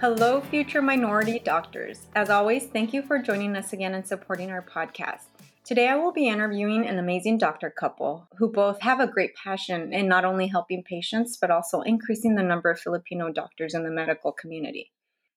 [0.00, 2.06] Hello, future minority doctors.
[2.14, 5.24] As always, thank you for joining us again and supporting our podcast.
[5.62, 9.92] Today, I will be interviewing an amazing doctor couple who both have a great passion
[9.92, 13.90] in not only helping patients, but also increasing the number of Filipino doctors in the
[13.90, 14.90] medical community.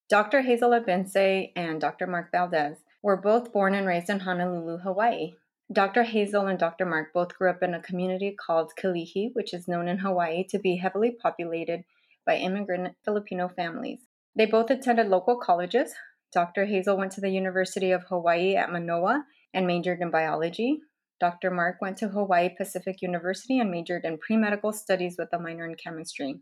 [0.08, 0.44] Dr.
[0.44, 2.08] Hazel Abinsay and Dr.
[2.08, 5.34] Mark Valdez were both born and raised in Honolulu, Hawaii.
[5.74, 6.04] Dr.
[6.04, 6.86] Hazel and Dr.
[6.86, 10.58] Mark both grew up in a community called Kalihi, which is known in Hawaii to
[10.58, 11.84] be heavily populated
[12.26, 14.00] by immigrant Filipino families.
[14.36, 15.94] They both attended local colleges.
[16.34, 16.66] Dr.
[16.66, 20.80] Hazel went to the University of Hawaii at Manoa and majored in biology.
[21.20, 21.52] Dr.
[21.52, 25.66] Mark went to Hawaii Pacific University and majored in pre medical studies with a minor
[25.66, 26.42] in chemistry,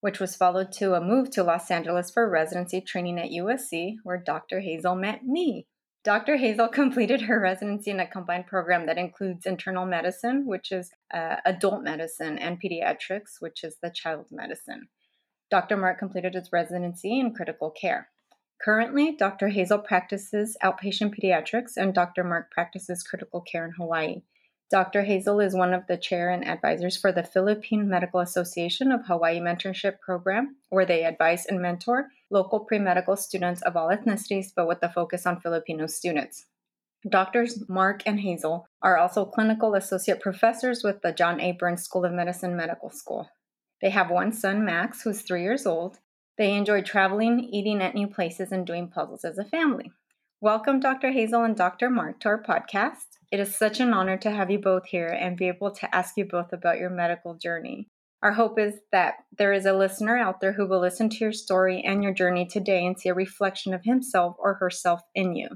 [0.00, 4.22] which was followed to a move to Los Angeles for residency training at USC, where
[4.22, 4.60] Dr.
[4.60, 5.66] Hazel met me.
[6.02, 6.36] Dr.
[6.36, 11.36] Hazel completed her residency in a combined program that includes internal medicine, which is uh,
[11.46, 14.88] adult medicine, and pediatrics, which is the child medicine.
[15.50, 15.76] Dr.
[15.76, 18.08] Mark completed his residency in critical care.
[18.60, 19.48] Currently, Dr.
[19.48, 22.24] Hazel practices outpatient pediatrics and Dr.
[22.24, 24.22] Mark practices critical care in Hawaii.
[24.70, 25.04] Dr.
[25.04, 29.40] Hazel is one of the chair and advisors for the Philippine Medical Association of Hawaii
[29.40, 34.68] Mentorship Program, where they advise and mentor local pre medical students of all ethnicities, but
[34.68, 36.44] with a focus on Filipino students.
[37.08, 41.52] Doctors Mark and Hazel are also clinical associate professors with the John A.
[41.52, 43.30] Burns School of Medicine Medical School.
[43.80, 45.98] They have one son, Max, who's three years old.
[46.36, 49.92] They enjoy traveling, eating at new places, and doing puzzles as a family.
[50.40, 51.12] Welcome, Dr.
[51.12, 51.88] Hazel and Dr.
[51.88, 53.18] Mark, to our podcast.
[53.30, 56.16] It is such an honor to have you both here and be able to ask
[56.16, 57.88] you both about your medical journey.
[58.20, 61.32] Our hope is that there is a listener out there who will listen to your
[61.32, 65.50] story and your journey today and see a reflection of himself or herself in you.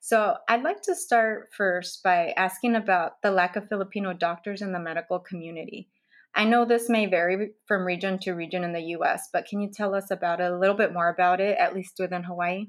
[0.00, 4.72] So, I'd like to start first by asking about the lack of Filipino doctors in
[4.72, 5.88] the medical community.
[6.34, 9.70] I know this may vary from region to region in the US, but can you
[9.72, 12.66] tell us about a little bit more about it, at least within Hawaii?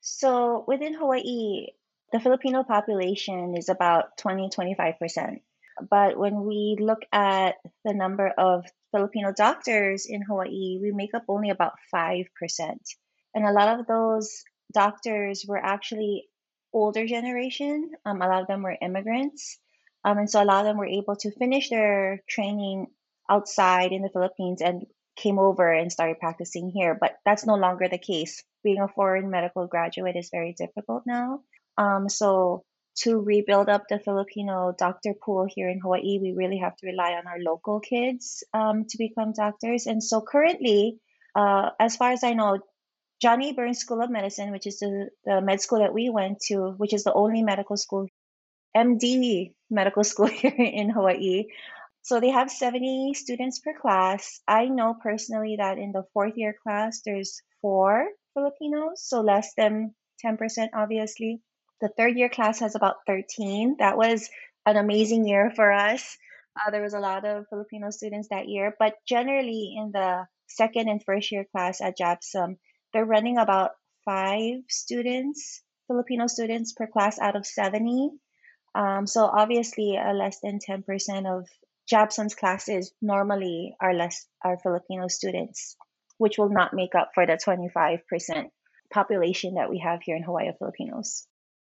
[0.00, 1.68] So, within Hawaii,
[2.12, 5.40] the Filipino population is about 20 25%.
[5.90, 11.24] But when we look at the number of Filipino doctors in Hawaii, we make up
[11.28, 12.26] only about 5%.
[13.34, 16.28] And a lot of those doctors were actually
[16.72, 17.92] older generation.
[18.04, 19.58] Um, a lot of them were immigrants.
[20.04, 22.88] Um, and so a lot of them were able to finish their training
[23.28, 24.86] outside in the Philippines and
[25.16, 26.96] came over and started practicing here.
[26.98, 28.42] But that's no longer the case.
[28.64, 31.40] Being a foreign medical graduate is very difficult now.
[31.78, 32.64] Um, so
[32.98, 37.12] to rebuild up the Filipino doctor pool here in Hawaii, we really have to rely
[37.12, 39.86] on our local kids um, to become doctors.
[39.86, 40.98] And so currently,
[41.34, 42.58] uh, as far as I know,
[43.20, 43.52] John A.
[43.52, 46.92] Burns School of Medicine, which is the, the med school that we went to, which
[46.92, 48.08] is the only medical school
[48.76, 51.46] MD medical school here in Hawaii.
[52.02, 54.40] So they have 70 students per class.
[54.46, 59.94] I know personally that in the fourth year class, there's four Filipinos, so less than
[60.24, 60.36] 10%,
[60.74, 61.40] obviously.
[61.80, 63.76] The third year class has about 13.
[63.78, 64.28] That was
[64.66, 66.16] an amazing year for us.
[66.56, 70.88] Uh, there was a lot of Filipino students that year, but generally in the second
[70.88, 72.56] and first year class at JABSOM,
[72.92, 73.72] they're running about
[74.04, 78.10] five students, Filipino students per class out of 70.
[78.74, 80.84] Um, so obviously, uh, less than 10%
[81.26, 81.48] of
[81.90, 85.76] JABSOM's classes normally are less are Filipino students,
[86.18, 88.50] which will not make up for the 25%
[88.92, 91.26] population that we have here in Hawaii of Filipinos.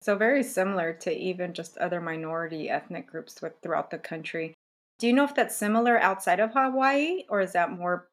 [0.01, 4.53] So very similar to even just other minority ethnic groups with throughout the country.
[5.00, 8.07] Do you know if that's similar outside of Hawaii or is that more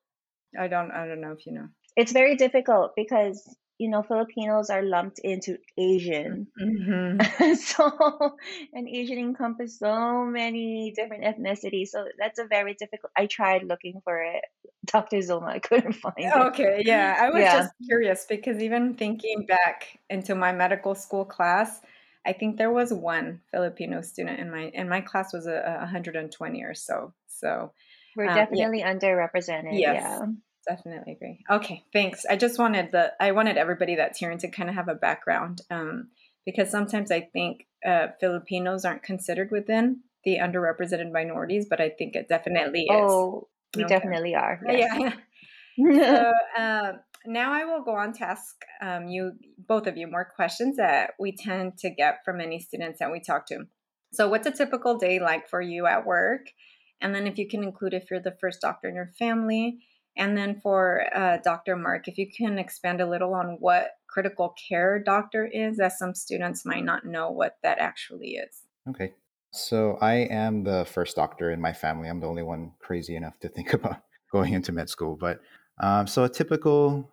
[0.59, 1.69] I don't I don't know if you know.
[1.97, 3.43] It's very difficult because
[3.83, 6.47] you know, Filipinos are lumped into Asian.
[6.57, 7.55] Mm-hmm.
[7.55, 8.37] so,
[8.73, 11.89] and Asian encompasses so many different ethnicities.
[11.89, 13.11] So that's a very difficult.
[13.17, 14.45] I tried looking for it,
[14.85, 15.17] Dr.
[15.17, 15.49] Zulma.
[15.49, 16.33] I couldn't find it.
[16.33, 17.59] Okay, yeah, I was yeah.
[17.59, 21.81] just curious because even thinking back into my medical school class,
[22.25, 25.79] I think there was one Filipino student in my in my class was a, a
[25.79, 27.13] 120 or so.
[27.27, 27.73] So
[28.17, 28.95] we're um, definitely yeah.
[28.95, 29.77] underrepresented.
[29.77, 30.05] Yes.
[30.05, 30.27] Yeah
[30.69, 31.45] definitely agree.
[31.51, 32.25] Okay, thanks.
[32.29, 35.63] I just wanted the I wanted everybody that's hearing to kind of have a background
[35.71, 36.09] um,
[36.45, 42.15] because sometimes I think uh, Filipinos aren't considered within the underrepresented minorities, but I think
[42.15, 42.89] it definitely is.
[42.91, 43.95] Oh, we okay.
[43.95, 44.61] definitely are.
[44.69, 45.15] Yes.
[45.77, 45.93] Yeah.
[46.57, 46.93] so, uh,
[47.27, 49.33] now I will go on to ask um, you,
[49.67, 53.21] both of you, more questions that we tend to get from any students that we
[53.21, 53.65] talk to.
[54.13, 56.49] So, what's a typical day like for you at work?
[57.01, 59.79] And then, if you can include if you're the first doctor in your family.
[60.17, 61.77] And then for uh, Dr.
[61.77, 66.15] Mark, if you can expand a little on what critical care doctor is, as some
[66.15, 68.63] students might not know what that actually is.
[68.89, 69.15] Okay.
[69.53, 72.09] So I am the first doctor in my family.
[72.09, 75.17] I'm the only one crazy enough to think about going into med school.
[75.17, 75.41] But
[75.81, 77.11] um, so a typical,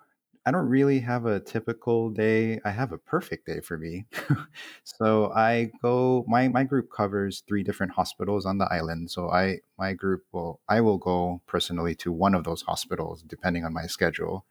[0.49, 2.59] I don't really have a typical day.
[2.65, 4.07] I have a perfect day for me.
[4.83, 6.25] so I go.
[6.27, 9.11] My my group covers three different hospitals on the island.
[9.11, 13.63] So I my group will I will go personally to one of those hospitals depending
[13.63, 14.47] on my schedule.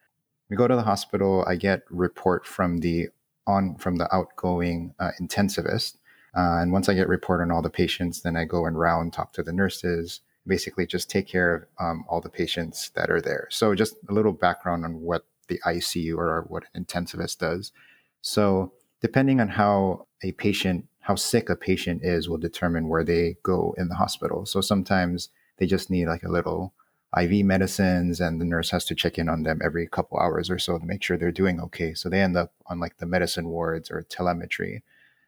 [0.49, 1.45] We go to the hospital.
[1.49, 3.09] I get report from the
[3.49, 5.97] on from the outgoing uh, intensivist
[6.33, 9.13] uh, and once I get report on all the patients, then I go and round,
[9.13, 13.21] talk to the nurses, basically just take care of um, all the patients that are
[13.21, 13.49] there.
[13.51, 17.73] So just a little background on what the ICU or what an intensivist does.
[18.21, 23.37] So depending on how a patient, how sick a patient is, will determine where they
[23.43, 24.47] go in the hospital.
[24.47, 26.75] So sometimes they just need like a little
[27.17, 30.59] IV medicines, and the nurse has to check in on them every couple hours or
[30.59, 31.95] so to make sure they're doing okay.
[31.95, 34.83] So they end up on like the medicine wards or telemetry.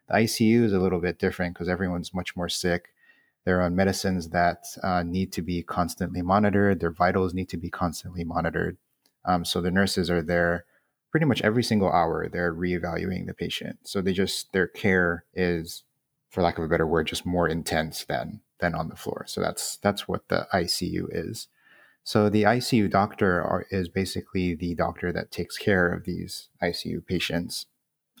[0.07, 2.89] The ICU is a little bit different because everyone's much more sick.
[3.45, 6.79] They're on medicines that uh, need to be constantly monitored.
[6.79, 8.77] Their vitals need to be constantly monitored.
[9.25, 10.65] Um, so the nurses are there
[11.11, 12.27] pretty much every single hour.
[12.29, 13.79] They're reevaluating the patient.
[13.83, 15.83] So they just their care is,
[16.29, 19.25] for lack of a better word, just more intense than than on the floor.
[19.27, 21.47] So that's that's what the ICU is.
[22.03, 27.05] So the ICU doctor are, is basically the doctor that takes care of these ICU
[27.05, 27.67] patients.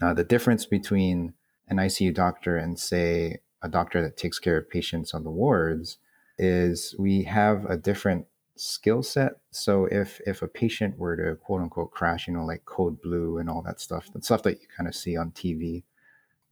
[0.01, 1.33] Uh, the difference between
[1.67, 5.97] an ICU doctor and say a doctor that takes care of patients on the wards
[6.37, 8.25] is we have a different
[8.61, 9.37] skill set.
[9.49, 13.39] So if if a patient were to quote unquote crash, you know, like code blue
[13.39, 15.83] and all that stuff, the stuff that you kind of see on TV,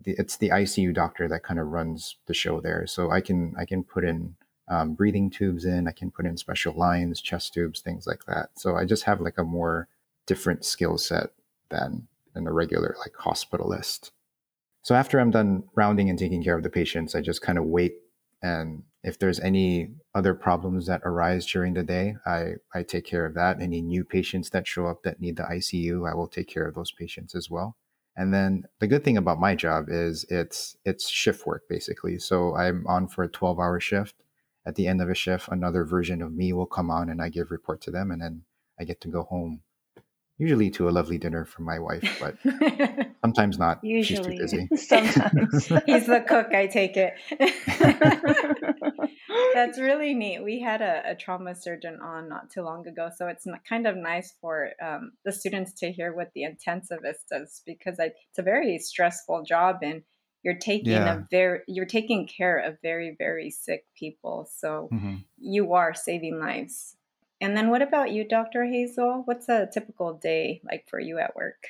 [0.04, 2.88] the, it's the ICU doctor that kind of runs the show there.
[2.88, 4.36] So I can I can put in
[4.68, 8.50] um, breathing tubes in, I can put in special lines, chest tubes, things like that.
[8.56, 9.88] So I just have like a more
[10.26, 11.30] different skill set
[11.70, 14.10] than than a regular like hospitalist.
[14.82, 17.66] So after I'm done rounding and taking care of the patients, I just kind of
[17.66, 17.98] wait.
[18.42, 23.25] And if there's any other problems that arise during the day, I, I take care
[23.25, 23.62] of that.
[23.62, 26.75] Any new patients that show up that need the ICU, I will take care of
[26.75, 27.78] those patients as well.
[28.16, 32.19] And then the good thing about my job is it's it's shift work basically.
[32.19, 34.16] So I'm on for a 12 hour shift.
[34.66, 37.30] At the end of a shift, another version of me will come on and I
[37.30, 38.44] give report to them and then
[38.78, 39.62] I get to go home
[40.39, 42.38] usually to a lovely dinner for my wife, but
[43.21, 43.83] sometimes not.
[43.83, 44.38] Usually.
[44.38, 44.69] She's too busy.
[44.75, 45.65] Sometimes.
[45.86, 47.13] He's the cook, I take it.
[49.53, 50.44] That's really neat.
[50.44, 53.97] We had a, a, trauma surgeon on not too long ago, so it's kind of
[53.97, 58.44] nice for um, the students to hear what the intensivist does because I, it's a
[58.44, 60.03] very stressful job and
[60.44, 61.15] you're taking yeah.
[61.15, 65.15] a very you're taking care of very very sick people so mm-hmm.
[65.38, 66.95] you are saving lives
[67.41, 68.65] and then what about you, Dr.
[68.65, 69.21] Hazel?
[69.25, 71.68] What's a typical day like for you at work?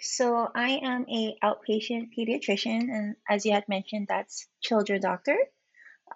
[0.00, 5.36] So I am a outpatient pediatrician, and as you had mentioned, that's children doctor.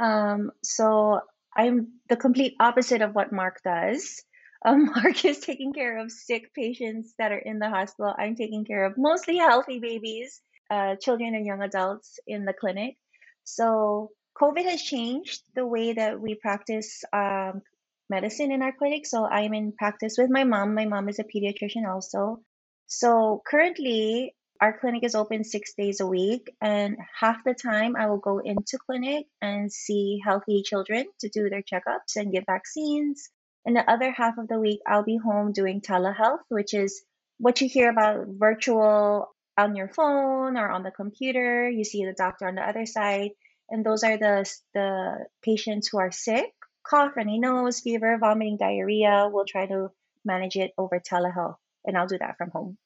[0.00, 1.20] Um, so
[1.54, 4.22] I'm the complete opposite of what Mark does.
[4.66, 8.14] Um, Mark is taking care of sick patients that are in the hospital.
[8.16, 10.40] I'm taking care of mostly healthy babies,
[10.70, 12.96] uh, children, and young adults in the clinic.
[13.44, 17.60] So COVID has changed the way that we practice um,
[18.08, 19.06] medicine in our clinic.
[19.06, 20.74] So I'm in practice with my mom.
[20.74, 22.40] My mom is a pediatrician also.
[22.86, 28.06] So currently, our clinic is open six days a week, and half the time I
[28.06, 33.28] will go into clinic and see healthy children to do their checkups and get vaccines.
[33.66, 37.02] And the other half of the week, I'll be home doing telehealth, which is
[37.38, 41.68] what you hear about virtual on your phone or on the computer.
[41.68, 43.30] You see the doctor on the other side,
[43.70, 46.52] and those are the the patients who are sick
[46.84, 49.90] cough, runny nose, fever, vomiting, diarrhea, we'll try to
[50.24, 51.56] manage it over telehealth.
[51.84, 52.78] And I'll do that from home.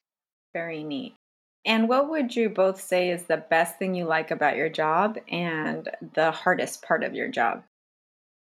[0.53, 1.15] Very neat.
[1.65, 5.19] And what would you both say is the best thing you like about your job
[5.29, 7.63] and the hardest part of your job?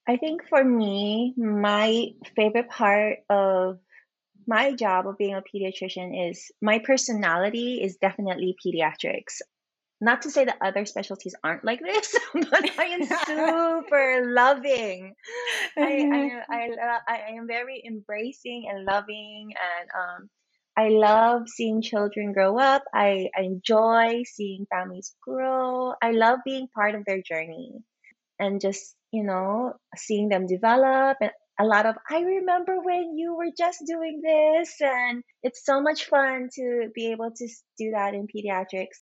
[0.07, 3.79] I think for me, my favorite part of
[4.47, 9.41] my job of being a pediatrician is my personality is definitely pediatrics
[10.01, 15.13] not to say that other specialties aren't like this, but I am super loving.
[15.77, 16.69] I, I.
[16.77, 20.29] I, I, am very embracing and loving, and um,
[20.77, 22.83] I love seeing children grow up.
[22.93, 25.93] I, I enjoy seeing families grow.
[26.01, 27.71] I love being part of their journey
[28.39, 31.17] and just, you know, seeing them develop.
[31.21, 35.81] And a lot of I remember when you were just doing this and it's so
[35.81, 37.47] much fun to be able to
[37.77, 38.99] do that in pediatrics.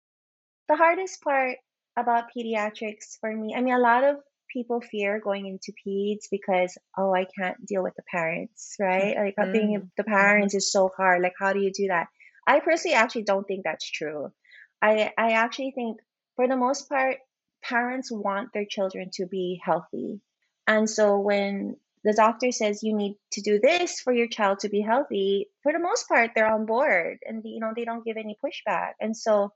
[0.70, 1.56] The hardest part
[1.96, 4.18] about pediatrics for me, I mean a lot of
[4.52, 9.16] people fear going into peds because oh I can't deal with the parents, right?
[9.16, 9.52] Like mm-hmm.
[9.52, 11.22] being the parents is so hard.
[11.22, 12.06] Like how do you do that?
[12.46, 14.32] I personally actually don't think that's true.
[14.80, 15.98] I I actually think
[16.36, 17.16] for the most part
[17.64, 20.20] parents want their children to be healthy.
[20.68, 24.68] And so when the doctor says you need to do this for your child to
[24.68, 28.16] be healthy, for the most part, they're on board and you know they don't give
[28.16, 28.92] any pushback.
[29.00, 29.52] And so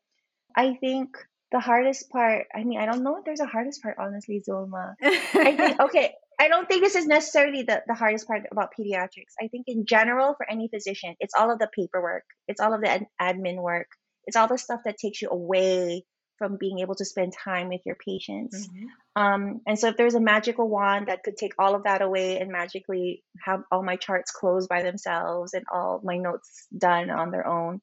[0.57, 1.17] I think
[1.53, 4.95] the hardest part, I mean, I don't know if there's a hardest part, honestly, Zulma.
[5.03, 9.35] I think, okay, I don't think this is necessarily the, the hardest part about pediatrics.
[9.41, 12.81] I think in general, for any physician, it's all of the paperwork, it's all of
[12.81, 13.87] the ad- admin work,
[14.25, 16.05] it's all the stuff that takes you away
[16.39, 18.67] from being able to spend time with your patients.
[18.67, 19.23] Mm-hmm.
[19.23, 22.41] Um, and so, if there's a magical wand that could take all of that away
[22.41, 27.31] and magically have all my charts closed by themselves and all my notes done on
[27.31, 27.81] their own,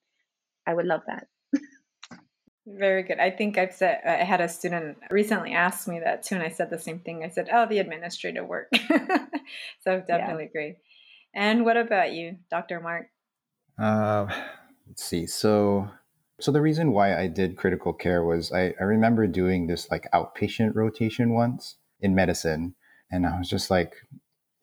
[0.67, 1.27] I would love that.
[2.67, 3.19] Very good.
[3.19, 6.49] I think I've said I had a student recently ask me that too, and I
[6.49, 7.23] said the same thing.
[7.23, 8.69] I said, "Oh, the administrative work."
[9.83, 10.49] so definitely yeah.
[10.49, 10.75] agree.
[11.33, 12.79] And what about you, Dr.
[12.79, 13.07] Mark?
[13.79, 14.27] Uh,
[14.87, 15.25] let's see.
[15.25, 15.89] So
[16.41, 20.09] so the reason why I did critical care was I, I remember doing this like
[20.11, 22.75] outpatient rotation once in medicine.
[23.11, 23.93] And I was just like,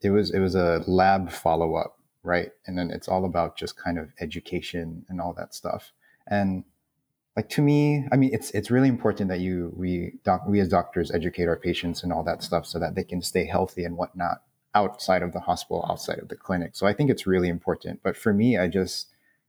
[0.03, 2.51] it was it was a lab follow up, right?
[2.67, 5.93] And then it's all about just kind of education and all that stuff.
[6.27, 6.65] And
[7.39, 10.69] like to me, I mean, it's it's really important that you we doc, we as
[10.69, 13.97] doctors educate our patients and all that stuff so that they can stay healthy and
[13.97, 14.43] whatnot
[14.75, 16.75] outside of the hospital, outside of the clinic.
[16.75, 18.01] So I think it's really important.
[18.03, 19.07] But for me, I just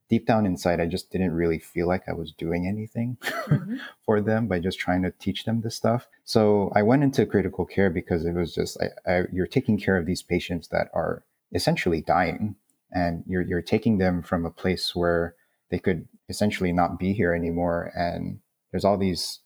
[0.08, 3.78] deep down inside, I just didn't really feel like I was doing anything mm-hmm.
[4.06, 6.08] for them by just trying to teach them this stuff.
[6.26, 9.98] So I went into critical care because it was just I, I, you're taking care
[9.98, 12.56] of these patients that are essentially dying,
[12.92, 15.34] and you're you're taking them from a place where
[15.70, 17.92] they could essentially not be here anymore.
[17.96, 18.40] And
[18.72, 19.40] there's all these.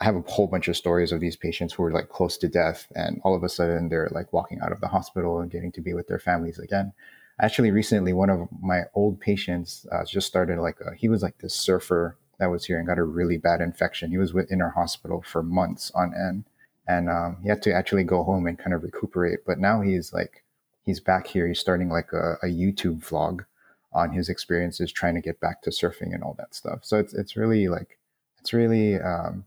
[0.00, 2.48] I have a whole bunch of stories of these patients who were like close to
[2.48, 5.72] death, and all of a sudden they're like walking out of the hospital and getting
[5.72, 6.92] to be with their families again.
[7.40, 11.38] Actually recently one of my old patients uh, just started like a, he was like
[11.38, 14.10] this surfer that was here and got a really bad infection.
[14.10, 16.44] He was in our hospital for months on end.
[16.88, 19.40] And um, he had to actually go home and kind of recuperate.
[19.46, 20.42] But now he's like
[20.82, 21.46] he's back here.
[21.46, 23.44] He's starting like a, a youtube vlog
[23.92, 27.14] on his experiences trying to get back to surfing and all that stuff so it's,
[27.14, 27.98] it's really like
[28.38, 29.44] it's really um,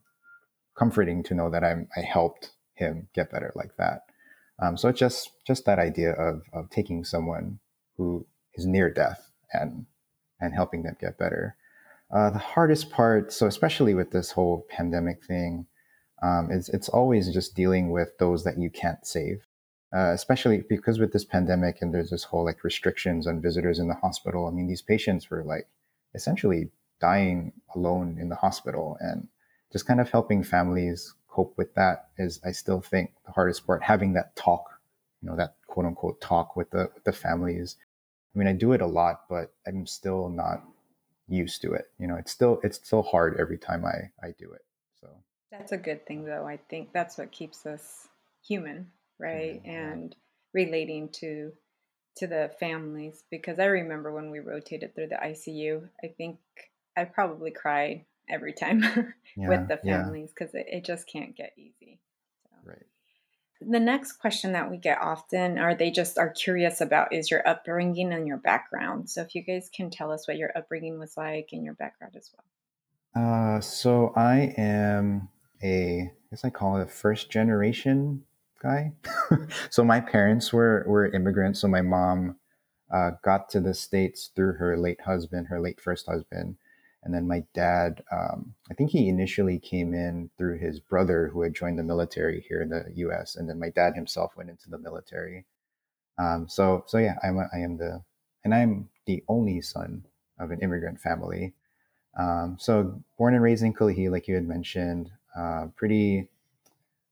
[0.75, 4.03] comforting to know that I'm, i helped him get better like that
[4.59, 7.59] um, so it's just just that idea of, of taking someone
[7.97, 9.85] who is near death and
[10.39, 11.55] and helping them get better.
[12.11, 15.65] Uh, the hardest part, so especially with this whole pandemic thing,
[16.21, 19.47] um, is it's always just dealing with those that you can't save.
[19.95, 23.87] Uh, especially because with this pandemic and there's this whole like restrictions on visitors in
[23.87, 24.47] the hospital.
[24.47, 25.67] I mean, these patients were like
[26.15, 29.27] essentially dying alone in the hospital, and
[29.71, 33.83] just kind of helping families cope with that is, I still think, the hardest part.
[33.83, 34.79] Having that talk,
[35.21, 37.75] you know, that quote unquote talk with the with the families.
[38.33, 40.63] I mean, I do it a lot, but I'm still not
[41.27, 41.85] used to it.
[41.99, 44.65] You know, it's still it's still hard every time I I do it.
[44.99, 45.09] So
[45.51, 46.47] that's a good thing, though.
[46.47, 48.07] I think that's what keeps us
[48.43, 48.87] human,
[49.23, 49.61] right?
[49.65, 50.15] And
[50.53, 51.53] relating to
[52.17, 56.37] to the families because I remember when we rotated through the ICU, I think
[56.95, 58.81] I probably cried every time
[59.35, 60.61] yeah, with the families because yeah.
[60.61, 61.99] it, it, just can't get easy.
[62.43, 62.55] So.
[62.63, 62.85] Right.
[63.61, 67.47] The next question that we get often are they just are curious about is your
[67.47, 69.09] upbringing and your background.
[69.09, 72.15] So if you guys can tell us what your upbringing was like and your background
[72.15, 72.45] as well.
[73.15, 75.29] Uh, so I am
[75.63, 78.23] a, I guess I call it a first generation
[78.63, 78.93] guy.
[79.69, 81.59] so my parents were were immigrants.
[81.59, 82.37] So my mom
[82.91, 86.55] uh, got to the states through her late husband, her late first husband,
[87.03, 91.41] and then my dad, um, I think he initially came in through his brother who
[91.41, 93.35] had joined the military here in the U.S.
[93.35, 95.45] And then my dad himself went into the military.
[96.17, 98.03] Um, so, so yeah, I'm a, I am the,
[98.45, 100.05] and I'm the only son
[100.39, 101.53] of an immigrant family.
[102.17, 106.29] Um, so born and raised in Kalihi, like you had mentioned, uh, pretty,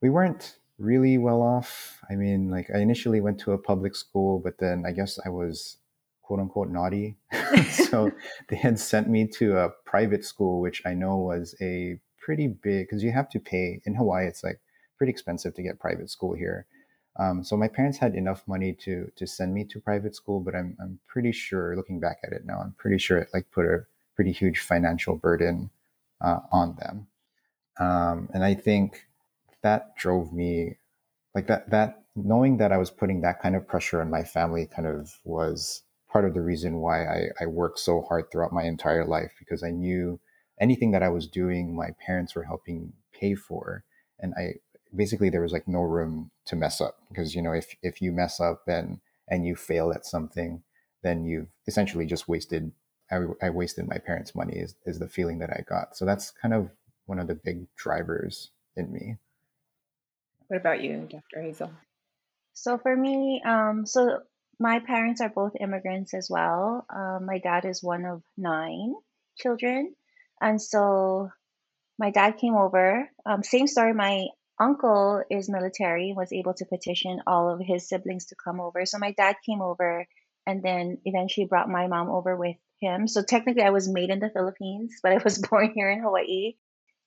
[0.01, 1.99] we weren't really well off.
[2.09, 5.29] I mean, like I initially went to a public school, but then I guess I
[5.29, 5.77] was
[6.21, 7.17] quote unquote naughty.
[7.71, 8.11] so
[8.49, 12.87] they had sent me to a private school, which I know was a pretty big
[12.87, 14.27] because you have to pay in Hawaii.
[14.27, 14.59] It's like
[14.97, 16.65] pretty expensive to get private school here.
[17.19, 20.55] Um, so my parents had enough money to to send me to private school, but
[20.55, 23.65] I'm I'm pretty sure, looking back at it now, I'm pretty sure it like put
[23.65, 23.85] a
[24.15, 25.69] pretty huge financial burden
[26.21, 27.07] uh, on them.
[27.79, 29.07] Um, and I think
[29.63, 30.77] that drove me
[31.35, 34.67] like that that knowing that I was putting that kind of pressure on my family
[34.67, 38.63] kind of was part of the reason why I, I worked so hard throughout my
[38.63, 40.19] entire life because I knew
[40.59, 43.85] anything that I was doing, my parents were helping pay for.
[44.19, 44.55] And I
[44.93, 48.11] basically there was like no room to mess up because you know if if you
[48.11, 48.99] mess up and
[49.29, 50.63] and you fail at something,
[51.01, 52.71] then you've essentially just wasted
[53.11, 55.97] I, I wasted my parents' money is, is the feeling that I got.
[55.97, 56.71] So that's kind of
[57.05, 59.17] one of the big drivers in me.
[60.51, 61.41] What about you, Dr.
[61.41, 61.71] Hazel?
[62.51, 64.19] So for me, um, so
[64.59, 66.85] my parents are both immigrants as well.
[66.93, 68.93] Um, my dad is one of nine
[69.37, 69.95] children,
[70.41, 71.29] and so
[71.97, 73.09] my dad came over.
[73.25, 73.93] Um, same story.
[73.93, 74.25] My
[74.59, 78.85] uncle is military, was able to petition all of his siblings to come over.
[78.85, 80.05] So my dad came over,
[80.45, 83.07] and then eventually brought my mom over with him.
[83.07, 86.55] So technically, I was made in the Philippines, but I was born here in Hawaii.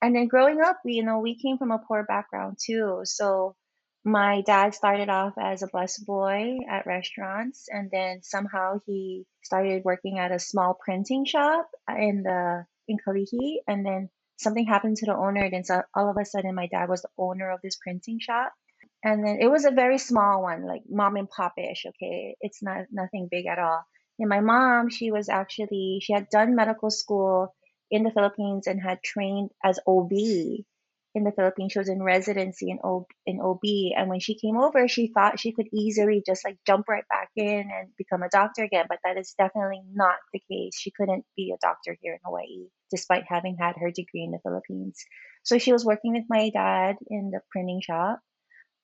[0.04, 3.00] And then growing up, we, you know, we came from a poor background too.
[3.04, 3.56] So
[4.04, 10.18] my dad started off as a busboy at restaurants, and then somehow he started working
[10.18, 15.16] at a small printing shop in the in Kalihi, and then something happened to the
[15.16, 18.18] owner, and so all of a sudden, my dad was the owner of this printing
[18.20, 18.52] shop.
[19.02, 21.86] And then it was a very small one, like mom and pop ish.
[21.88, 23.82] Okay, it's not nothing big at all.
[24.18, 27.54] And my mom, she was actually she had done medical school
[27.94, 30.10] in the Philippines and had trained as OB
[31.14, 31.72] in the Philippines.
[31.72, 33.62] She was in residency in OB, in OB,
[33.96, 37.28] and when she came over, she thought she could easily just like jump right back
[37.36, 38.86] in and become a doctor again.
[38.88, 40.76] But that is definitely not the case.
[40.76, 44.40] She couldn't be a doctor here in Hawaii, despite having had her degree in the
[44.42, 44.98] Philippines.
[45.44, 48.18] So she was working with my dad in the printing shop.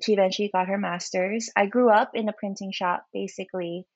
[0.02, 1.50] She eventually got her master's.
[1.57, 3.87] I grew up in a printing shop, basically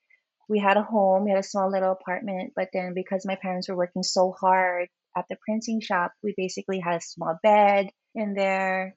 [0.49, 3.69] we had a home, we had a small little apartment, but then because my parents
[3.69, 8.35] were working so hard at the printing shop, we basically had a small bed in
[8.35, 8.97] there.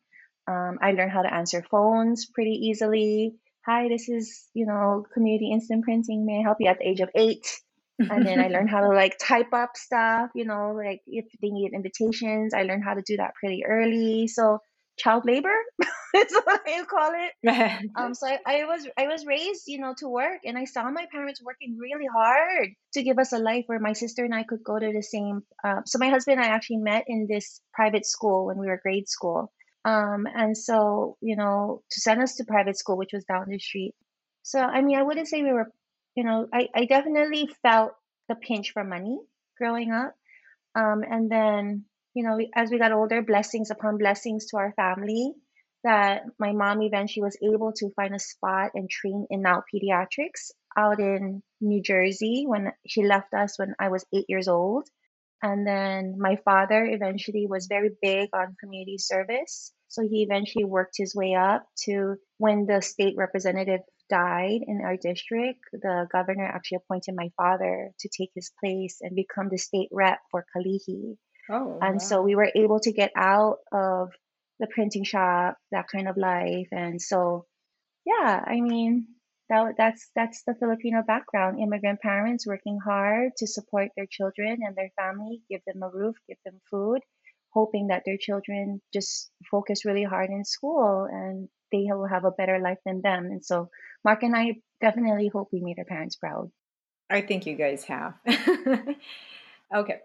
[0.49, 3.35] Um, I learned how to answer phones pretty easily.
[3.65, 6.25] Hi, this is, you know, community instant printing.
[6.25, 7.45] May I help you at the age of eight?
[7.99, 11.49] and then I learned how to like type up stuff, you know, like if they
[11.49, 14.27] need invitations, I learned how to do that pretty early.
[14.27, 14.59] So
[14.97, 15.55] child labor
[16.15, 17.33] is what you call it.
[17.95, 20.89] Um so I, I, was i was raised you know to work and i saw
[20.89, 24.43] my parents working really hard to give us a life where my sister and i
[24.43, 27.61] could go to the same uh, so my husband and i actually met in this
[27.73, 29.51] private school when we were grade school.
[29.85, 33.59] Um and so you know to send us to private school which was down the
[33.59, 33.93] street.
[34.43, 35.71] So i mean i wouldn't say we were
[36.15, 37.91] you know i, I definitely felt
[38.29, 39.19] the pinch for money
[39.57, 40.13] growing up.
[40.75, 45.33] Um and then you know, as we got older, blessings upon blessings to our family
[45.87, 50.51] that my mom eventually was able to find a spot and train in now pediatrics
[50.77, 54.87] out in New Jersey when she left us when I was eight years old.
[55.41, 59.71] And then my father eventually was very big on community service.
[59.87, 64.97] So he eventually worked his way up to when the state representative died in our
[64.97, 69.89] district, the governor actually appointed my father to take his place and become the state
[69.91, 71.17] rep for Kalihi.
[71.49, 71.97] Oh, and wow.
[71.99, 74.09] so we were able to get out of
[74.59, 76.67] the printing shop, that kind of life.
[76.71, 77.45] And so,
[78.05, 79.07] yeah, I mean,
[79.49, 81.59] that, that's that's the Filipino background.
[81.59, 86.15] Immigrant parents working hard to support their children and their family, give them a roof,
[86.27, 86.99] give them food,
[87.51, 92.31] hoping that their children just focus really hard in school and they will have a
[92.31, 93.25] better life than them.
[93.25, 93.69] And so,
[94.03, 96.49] Mark and I definitely hope we made our parents proud.
[97.09, 98.15] I think you guys have.
[99.75, 99.99] okay.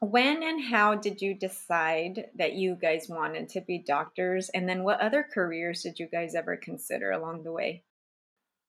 [0.00, 4.50] When and how did you decide that you guys wanted to be doctors?
[4.50, 7.82] And then what other careers did you guys ever consider along the way?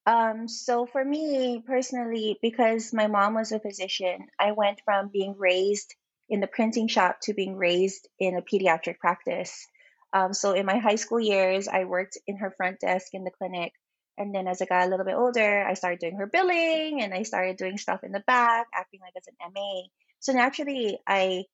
[0.06, 5.36] Um, so for me personally, because my mom was a physician, I went from being
[5.38, 5.94] raised
[6.30, 9.68] in the printing shop to being raised in a pediatric practice.
[10.14, 13.32] Um, so in my high school years, I worked in her front desk in the
[13.32, 13.74] clinic.
[14.18, 17.14] And then as I got a little bit older, I started doing her billing and
[17.14, 19.82] I started doing stuff in the back, acting like as an MA.
[20.20, 21.46] So naturally, I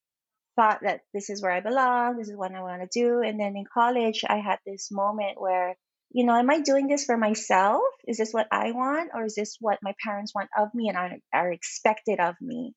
[0.55, 3.21] thought that this is where I belong, this is what I want to do.
[3.21, 5.75] And then in college, I had this moment where,
[6.11, 7.81] you know, am I doing this for myself?
[8.07, 9.11] Is this what I want?
[9.13, 12.73] Or is this what my parents want of me and are, are expected of me?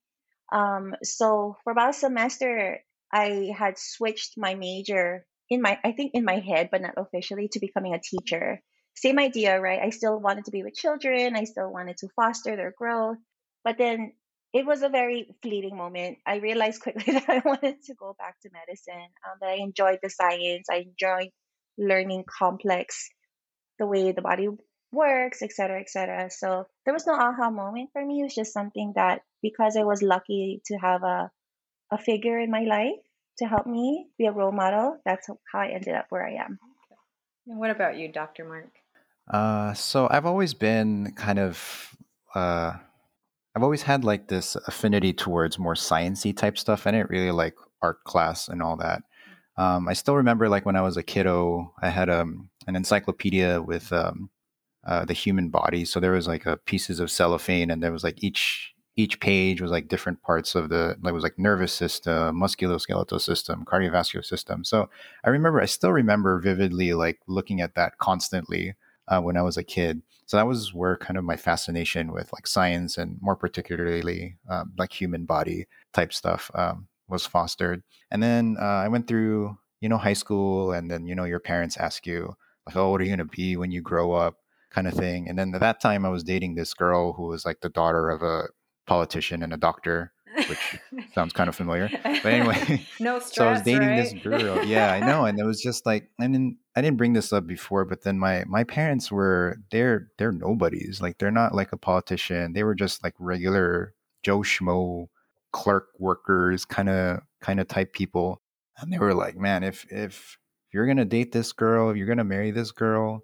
[0.51, 2.79] Um, so for about a semester,
[3.11, 7.47] I had switched my major in my, I think in my head, but not officially,
[7.49, 8.61] to becoming a teacher.
[8.95, 9.79] Same idea, right?
[9.81, 11.35] I still wanted to be with children.
[11.35, 13.17] I still wanted to foster their growth.
[13.63, 14.13] But then
[14.57, 16.17] it was a very fleeting moment.
[16.25, 19.99] I realized quickly that I wanted to go back to medicine, um, that I enjoyed
[20.01, 21.29] the science, I enjoyed
[21.77, 23.09] learning complex,
[23.77, 24.47] the way the body
[24.91, 26.29] works, etc., etc.
[26.31, 28.21] So there was no aha moment for me.
[28.21, 31.31] It was just something that because I was lucky to have a
[31.91, 32.99] a figure in my life
[33.37, 36.59] to help me be a role model, that's how I ended up where I am.
[37.47, 38.43] And what about you, Dr.
[38.45, 38.71] Mark?
[39.31, 41.95] Uh, so I've always been kind of,
[42.33, 42.73] uh,
[43.57, 46.85] I've always had like this affinity towards more sciency type stuff.
[46.85, 49.01] I didn't really like art class and all that.
[49.57, 53.59] Um, I still remember like when I was a kiddo, I had um, an encyclopedia
[53.59, 54.29] with um,
[54.85, 55.85] uh, the human body.
[55.85, 59.59] So there was like a pieces of cellophane, and there was like each each page
[59.59, 64.63] was like different parts of the like was like nervous system, musculoskeletal system, cardiovascular system.
[64.65, 64.87] So
[65.23, 68.75] I remember, I still remember vividly like looking at that constantly
[69.07, 70.03] uh, when I was a kid.
[70.27, 74.73] So that was where kind of my fascination with like science and more particularly um,
[74.77, 77.81] like human body type stuff um, was fostered.
[78.11, 81.39] And then uh, I went through you know high school, and then you know your
[81.39, 82.35] parents ask you
[82.65, 84.35] like, oh, what are you going to be when you grow up?
[84.69, 85.27] kind of thing.
[85.27, 88.09] And then at that time, I was dating this girl who was like the daughter
[88.09, 88.49] of a
[88.85, 90.11] politician and a doctor,
[90.47, 90.79] which
[91.15, 91.89] sounds kind of familiar.
[92.03, 93.33] But anyway, no stress.
[93.35, 94.03] so I was dating right?
[94.03, 94.63] this girl.
[94.65, 97.45] Yeah, I know, and it was just like, I didn't, I didn't bring this up
[97.45, 100.99] before, but then my my parents were they're they're nobodies.
[101.01, 102.53] Like they're not like a politician.
[102.53, 105.07] They were just like regular Joe schmo
[105.51, 108.41] clerk workers, kind of kind of type people.
[108.79, 112.07] And they were like, man, if if if you're gonna date this girl, if you're
[112.07, 113.23] gonna marry this girl,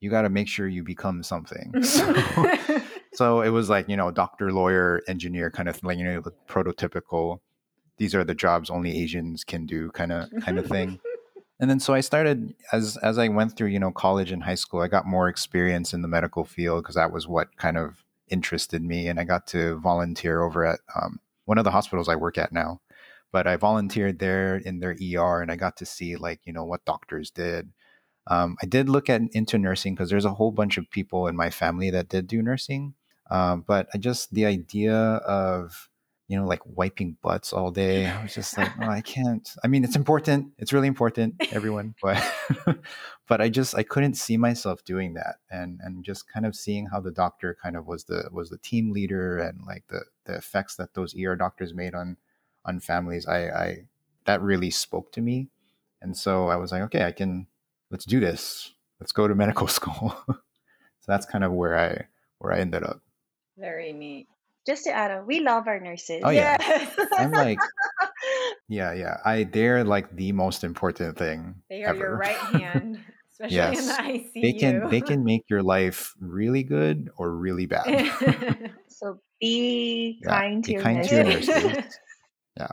[0.00, 1.82] you got to make sure you become something.
[1.82, 2.12] So,
[3.14, 6.32] so it was like, you know, doctor, lawyer, engineer kind of thing, you know, the
[6.48, 7.40] prototypical,
[7.98, 11.00] these are the jobs only Asians can do kind of kind of thing.
[11.62, 14.54] And then so I started as as I went through, you know, college and high
[14.54, 18.02] school, I got more experience in the medical field because that was what kind of
[18.28, 19.08] interested me.
[19.08, 22.50] And I got to volunteer over at um, one of the hospitals I work at
[22.50, 22.80] now.
[23.30, 26.64] But I volunteered there in their ER and I got to see like, you know,
[26.64, 27.68] what doctors did
[28.26, 31.36] um, I did look at into nursing because there's a whole bunch of people in
[31.36, 32.94] my family that did do nursing.
[33.30, 35.88] Um, but I just the idea of
[36.28, 39.48] you know like wiping butts all day, I was just like, oh, I can't.
[39.64, 40.52] I mean, it's important.
[40.58, 41.94] It's really important, everyone.
[42.02, 42.22] But
[43.28, 46.86] but I just I couldn't see myself doing that, and and just kind of seeing
[46.86, 50.34] how the doctor kind of was the was the team leader and like the the
[50.36, 52.16] effects that those ER doctors made on
[52.64, 53.26] on families.
[53.26, 53.76] I I
[54.24, 55.48] that really spoke to me,
[56.02, 57.46] and so I was like, okay, I can
[57.90, 58.72] let's do this.
[59.00, 60.14] Let's go to medical school.
[60.28, 62.06] so that's kind of where I
[62.38, 63.00] where I ended up.
[63.60, 64.26] Very neat.
[64.66, 66.20] Just to add on, we love our nurses.
[66.24, 66.56] Oh yeah.
[66.60, 66.96] Yes.
[67.16, 67.58] I'm like
[68.68, 69.16] yeah, yeah.
[69.24, 71.56] I they're like the most important thing.
[71.68, 71.98] they are ever.
[71.98, 72.98] your right hand,
[73.32, 73.86] especially in Yes.
[73.96, 74.42] the ICU.
[74.42, 78.72] They can they can make your life really good or really bad.
[78.88, 81.48] so be Yeah, kind to be your kind to your nurses.
[81.48, 81.98] nurses.
[82.56, 82.68] and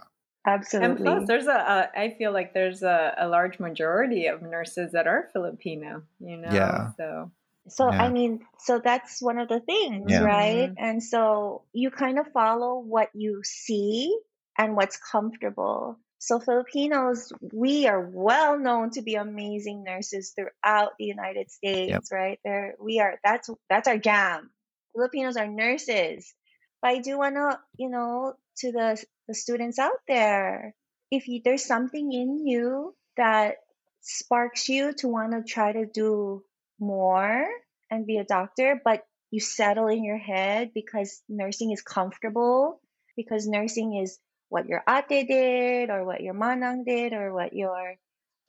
[0.46, 1.04] Absolutely.
[1.04, 2.00] plus, there's a, a.
[2.00, 6.04] I feel like there's a, a large majority of nurses that are Filipino.
[6.20, 6.50] You know.
[6.52, 6.92] Yeah.
[6.98, 7.32] So.
[7.70, 8.04] So Yeah.
[8.04, 10.22] I mean, so that's one of the things, Yeah.
[10.22, 10.70] right?
[10.72, 10.76] Mhm.
[10.78, 14.18] And so you kind of follow what you see
[14.58, 16.00] and what's comfortable.
[16.20, 22.40] So Filipinos, we are well known to be amazing nurses throughout the United States, right?
[22.44, 24.52] There we are that's that's our jam.
[24.94, 26.34] Filipinos are nurses.
[26.82, 30.74] But I do want to, you know, to the the students out there,
[31.12, 33.58] if you, there's something in you that
[34.02, 36.44] sparks you to want to try to do
[36.80, 37.48] more
[37.90, 42.82] and be a doctor, but you settle in your head because nursing is comfortable,
[43.16, 47.96] because nursing is what your ate did, or what your manang did, or what your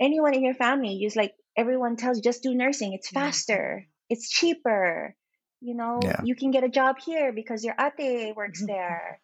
[0.00, 1.00] anyone in your family.
[1.02, 2.92] Just like everyone tells you, just do nursing.
[2.94, 5.14] It's faster, it's cheaper.
[5.60, 6.20] You know, Yeah.
[6.22, 8.66] you can get a job here because your ate works Mhm.
[8.68, 9.20] there.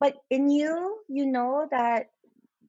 [0.00, 2.10] But in you, you know that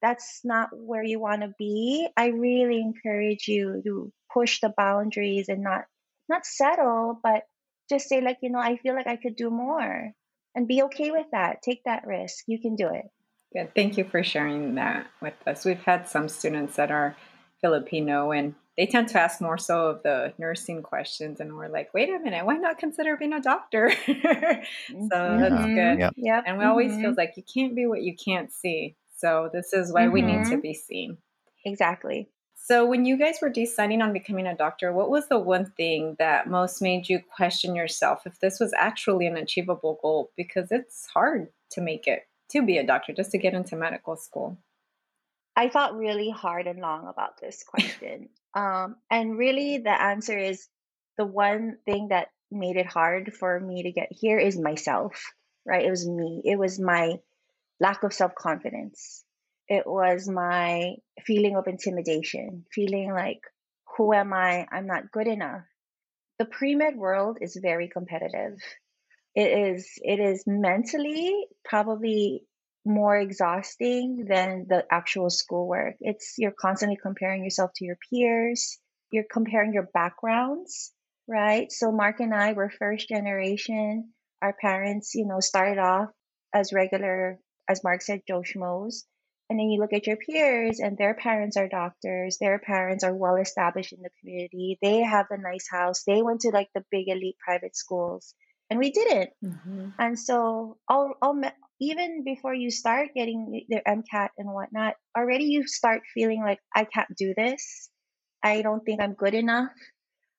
[0.00, 2.08] that's not where you want to be.
[2.16, 5.84] I really encourage you to push the boundaries and not
[6.28, 7.46] not settle, but
[7.90, 10.12] just say like, you know, I feel like I could do more
[10.54, 11.62] and be okay with that.
[11.62, 12.44] Take that risk.
[12.46, 13.06] You can do it.
[13.52, 13.74] Good.
[13.74, 15.64] Thank you for sharing that with us.
[15.64, 17.16] We've had some students that are
[17.60, 21.92] Filipino and they tend to ask more so of the nursing questions and we're like,
[21.92, 23.90] wait a minute, why not consider being a doctor?
[24.06, 25.74] so that's Mhm.
[25.74, 25.98] good.
[25.98, 26.14] Yep.
[26.16, 26.44] Yep.
[26.46, 27.00] And we always mhm.
[27.02, 28.96] feel like you can't be what you can't see.
[29.18, 30.62] So this is why we need to Mhm.
[30.62, 31.18] be seen.
[31.64, 32.28] exactly.
[32.64, 36.14] So when you guys were deciding on becoming a doctor, what was the one thing
[36.20, 40.30] that most made you question yourself if this was actually an achievable goal?
[40.36, 44.14] Because it's hard to make it to be a doctor, just to get into medical
[44.14, 44.58] school.
[45.56, 48.28] I thought really hard and long about this question.
[48.54, 50.68] um, and really, the answer is
[51.18, 55.20] the one thing that made it hard for me to get here is myself,
[55.66, 55.84] right?
[55.84, 56.42] It was me.
[56.44, 57.18] It was my
[57.80, 59.24] lack of self confidence.
[59.72, 63.40] It was my feeling of intimidation, feeling like,
[63.96, 64.66] who am I?
[64.70, 65.64] I'm not good enough.
[66.38, 68.58] The pre med world is very competitive.
[69.34, 72.44] It is, it is mentally probably
[72.84, 75.96] more exhausting than the actual schoolwork.
[76.00, 78.78] It's you're constantly comparing yourself to your peers,
[79.10, 80.92] you're comparing your backgrounds.
[81.28, 81.70] right?
[81.72, 84.12] So Mark and I were first generation.
[84.42, 86.10] Our parents, you know, started off
[86.52, 89.04] as regular, as Mark said, Joe Schmoes.
[89.52, 92.38] And then you look at your peers, and their parents are doctors.
[92.38, 94.78] Their parents are well established in the community.
[94.80, 96.04] They have a nice house.
[96.06, 98.34] They went to like the big elite private schools,
[98.70, 99.28] and we didn't.
[99.44, 99.88] Mm-hmm.
[99.98, 101.38] And so, all, all,
[101.82, 106.84] even before you start getting their MCAT and whatnot, already you start feeling like I
[106.84, 107.90] can't do this.
[108.42, 109.68] I don't think I'm good enough.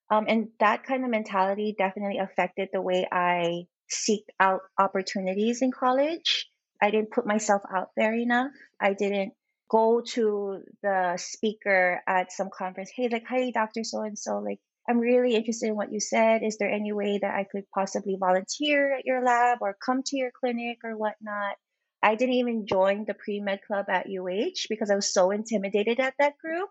[0.10, 5.72] Um, and that kind of mentality definitely affected the way I seek out opportunities in
[5.72, 6.50] college.
[6.84, 8.52] I didn't put myself out there enough.
[8.78, 9.32] I didn't
[9.72, 12.92] go to the speaker at some conference.
[12.94, 13.86] Hey, like, hey, Dr.
[13.86, 16.44] So and so, like, I'm really interested in what you said.
[16.44, 20.18] Is there any way that I could possibly volunteer at your lab or come to
[20.18, 21.56] your clinic or whatnot?
[22.02, 26.02] I didn't even join the pre med club at UH because I was so intimidated
[26.02, 26.70] at that group.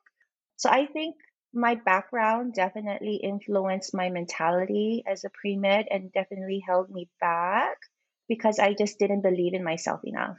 [0.57, 1.17] So I think
[1.55, 7.79] my background definitely influenced my mentality as a pre med and definitely held me back
[8.35, 10.39] because I just didn't believe in myself enough.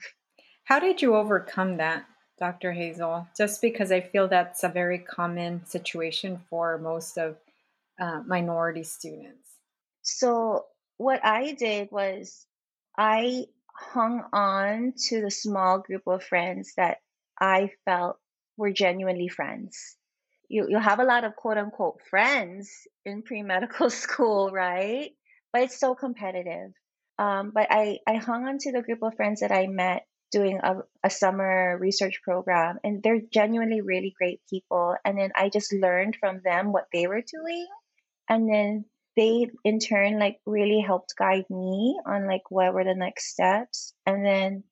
[0.63, 2.06] How did you overcome that,
[2.39, 2.71] Dr.
[2.71, 3.27] Hazel?
[3.38, 7.38] Just because I feel that's a very common situation for most of
[7.99, 9.47] uh, minority students.
[10.01, 10.65] So,
[10.97, 12.45] what I did was
[12.97, 16.97] I hung on to the small group of friends that
[17.39, 18.17] I felt
[18.58, 19.97] were genuinely friends
[20.53, 22.69] you you have a lot of quote unquote friends
[23.06, 25.12] in pre medical school, right?
[25.51, 26.71] But it's so competitive.
[27.17, 30.60] Um, but I I hung on to the group of friends that I met doing
[30.63, 34.95] a, a summer research program, and they're genuinely really great people.
[35.06, 37.67] And then I just learned from them what they were doing,
[38.30, 42.95] and then they in turn like really helped guide me on like what were the
[42.95, 44.63] next steps and then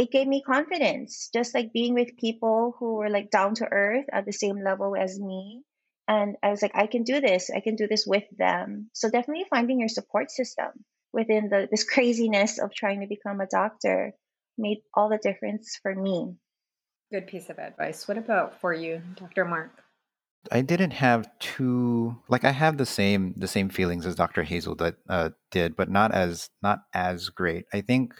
[0.00, 4.06] it gave me confidence, just like being with people who were like down to earth
[4.10, 5.60] at the same level as me.
[6.08, 7.50] And I was like, I can do this.
[7.54, 8.88] I can do this with them.
[8.94, 10.70] So definitely finding your support system
[11.12, 14.12] within the this craziness of trying to become a doctor
[14.58, 16.34] made all the difference for me.
[17.12, 18.06] Good piece of advice.
[18.06, 19.44] What about for you, Dr.
[19.44, 19.72] Mark?
[20.50, 24.42] I didn't have too like I have the same the same feelings as Dr.
[24.42, 27.66] Hazel that uh, did, but not as not as great.
[27.72, 28.14] I think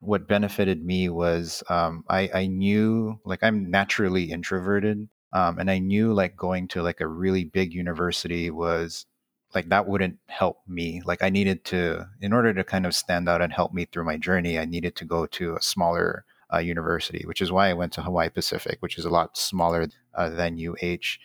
[0.00, 5.08] what benefited me was um, I, I knew like I'm naturally introverted.
[5.32, 9.06] Um, and I knew like going to like a really big university was
[9.56, 11.02] like that wouldn't help me.
[11.04, 14.04] Like I needed to, in order to kind of stand out and help me through
[14.04, 17.74] my journey, I needed to go to a smaller uh, university, which is why I
[17.74, 21.18] went to Hawaii Pacific, which is a lot smaller uh, than UH.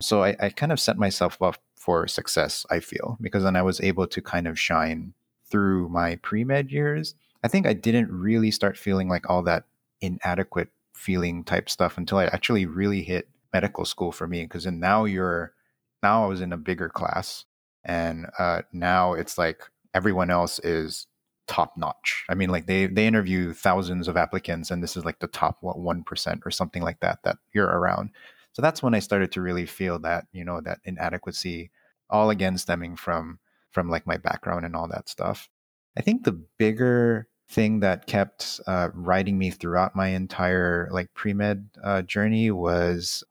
[0.00, 3.62] So I, I kind of set myself up for success, I feel, because then I
[3.62, 5.14] was able to kind of shine
[5.50, 9.64] through my pre med years I think I didn't really start feeling like all that
[10.00, 14.42] inadequate feeling type stuff until I actually really hit medical school for me.
[14.42, 15.54] Because then now you're,
[16.02, 17.44] now I was in a bigger class,
[17.88, 19.62] and uh, now it's like
[19.94, 21.06] everyone else is
[21.48, 22.24] top notch.
[22.28, 25.58] I mean, like they they interview thousands of applicants, and this is like the top
[25.62, 28.10] what one percent or something like that that you're around.
[28.52, 31.70] So that's when I started to really feel that you know that inadequacy,
[32.10, 35.48] all again stemming from from like my background and all that stuff.
[35.96, 41.32] I think the bigger thing that kept uh, riding me throughout my entire like pre
[41.32, 43.24] med uh, journey was,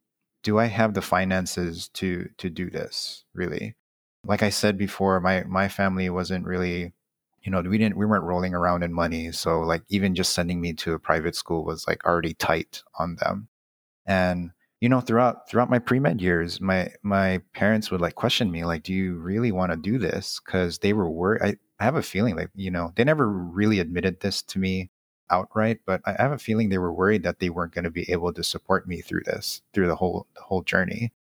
[0.44, 3.24] do I have the finances to to do this?
[3.34, 3.76] Really,
[4.26, 6.94] like I said before, my my family wasn't really,
[7.42, 10.62] you know, we didn't we weren't rolling around in money, so like even just sending
[10.62, 13.48] me to a private school was like already tight on them,
[14.06, 14.52] and
[14.82, 18.84] you know throughout throughout my pre-med years my my parents would like question me like
[18.84, 22.36] do you really want to do this because they were worried I have a feeling
[22.36, 24.90] like, you know, they never really admitted this to me
[25.30, 28.10] outright, but I have a feeling they were worried that they weren't going to be
[28.12, 31.14] able to support me through this, through the whole the whole journey.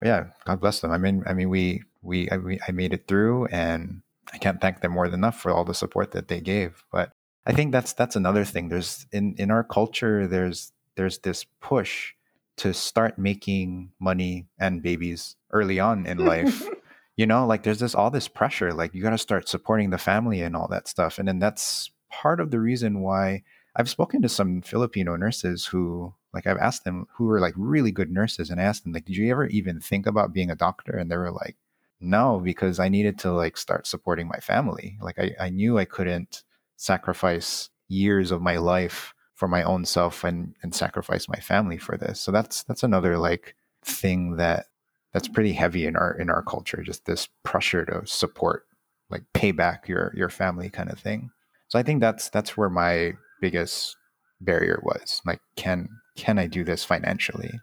[0.00, 0.92] But yeah, God bless them.
[0.92, 4.60] I mean, I mean, we we I, we I made it through, and I can't
[4.60, 6.84] thank them more than enough for all the support that they gave.
[6.92, 7.12] But
[7.46, 8.68] I think that's that's another thing.
[8.68, 12.12] There's in in our culture, there's there's this push
[12.56, 16.68] to start making money and babies early on in life.
[17.20, 19.98] you know like there's this all this pressure like you got to start supporting the
[19.98, 23.42] family and all that stuff and then that's part of the reason why
[23.76, 27.92] i've spoken to some filipino nurses who like i've asked them who are like really
[27.92, 30.56] good nurses and I asked them like did you ever even think about being a
[30.56, 31.56] doctor and they were like
[32.00, 35.84] no because i needed to like start supporting my family like i, I knew i
[35.84, 36.44] couldn't
[36.76, 41.96] sacrifice years of my life for my own self and and sacrifice my family for
[41.96, 42.20] this.
[42.20, 44.66] So that's that's another like thing that
[45.14, 48.66] that's pretty heavy in our in our culture just this pressure to support
[49.08, 51.30] like pay back your your family kind of thing.
[51.68, 53.96] So i think that's that's where my biggest
[54.42, 57.58] barrier was like can can i do this financially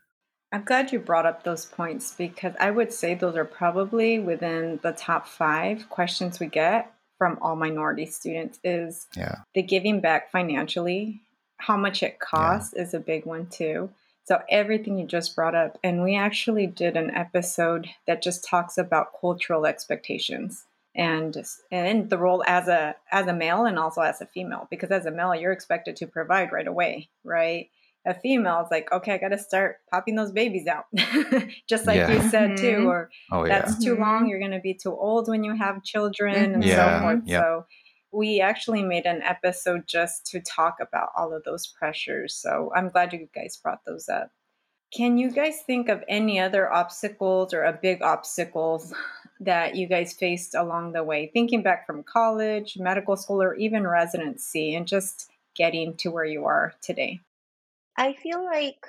[0.51, 4.79] I'm glad you brought up those points because I would say those are probably within
[4.81, 9.39] the top five questions we get from all minority students is Yeah.
[9.53, 11.21] the giving back financially,
[11.57, 13.89] how much it costs is a big one too.
[14.25, 18.77] So everything you just brought up, and we actually did an episode that just talks
[18.77, 21.37] about cultural expectations and
[21.71, 25.05] and the role as a as a male and also as a female because as
[25.05, 27.69] a male you're expected to provide right away, right?
[28.07, 30.85] A female is like, okay, I got to start popping those babies out,
[31.67, 32.11] just like Yeah.
[32.11, 32.87] you said too, Mhm.
[32.87, 33.59] or Oh yeah.
[33.59, 34.27] that's too long.
[34.27, 37.21] You're going to be too old when you have children and Yeah, so forth.
[37.25, 37.43] yep.
[37.43, 37.65] So
[38.11, 42.33] we actually made an episode just to talk about all of those pressures.
[42.33, 44.31] So I'm glad you guys brought those up.
[44.93, 48.93] Can you guys think of any other obstacles or a big obstacles
[49.41, 51.29] that you guys faced along the way?
[51.33, 56.45] Thinking back from college, medical school, or even residency, and just getting to where you
[56.45, 57.19] are today.
[57.97, 58.85] I feel like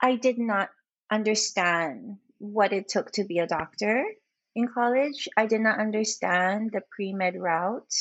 [0.00, 0.68] I did not
[1.10, 4.04] understand what it took to be a doctor
[4.54, 5.28] in college.
[5.36, 7.94] I did not understand the pre med route.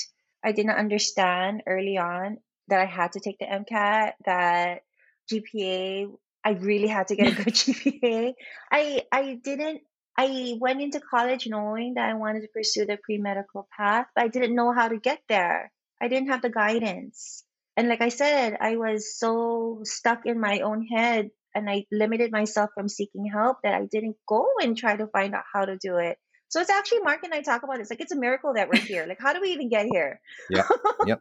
[0.43, 4.84] I did not understand early on that I had to take the MCAT, that
[5.32, 6.12] GPA,
[6.43, 8.34] I really had to get a good GPA.
[8.72, 9.82] I I didn't
[10.17, 14.26] I went into college knowing that I wanted to pursue the pre medical path, but
[14.26, 15.72] I didn't know how to get there.
[16.02, 17.45] I didn't have the guidance.
[17.80, 22.30] And like I said, I was so stuck in my own head and I limited
[22.30, 25.78] myself from seeking help that I didn't go and try to find out how to
[25.78, 26.18] do it.
[26.50, 27.84] So it's actually Mark and I talk about it.
[27.84, 29.06] It's like it's a miracle that we're here.
[29.08, 30.20] Like, how do we even get here?
[30.50, 30.68] Yeah,
[31.06, 31.20] yep.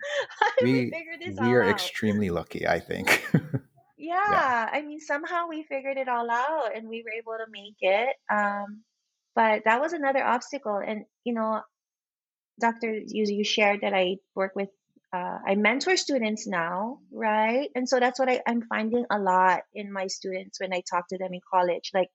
[0.60, 1.70] we, We figure this we are out?
[1.70, 3.24] extremely lucky, I think.
[3.96, 7.76] yeah, I mean, somehow we figured it all out and we were able to make
[7.82, 8.16] it.
[8.28, 8.82] Um,
[9.36, 10.82] but that was another obstacle.
[10.84, 11.60] And, you know,
[12.60, 12.90] Dr.
[12.90, 14.70] You, you shared that I work with,
[15.12, 17.70] uh, I mentor students now, right?
[17.74, 21.08] And so that's what I, I'm finding a lot in my students when I talk
[21.08, 21.90] to them in college.
[21.94, 22.10] Like,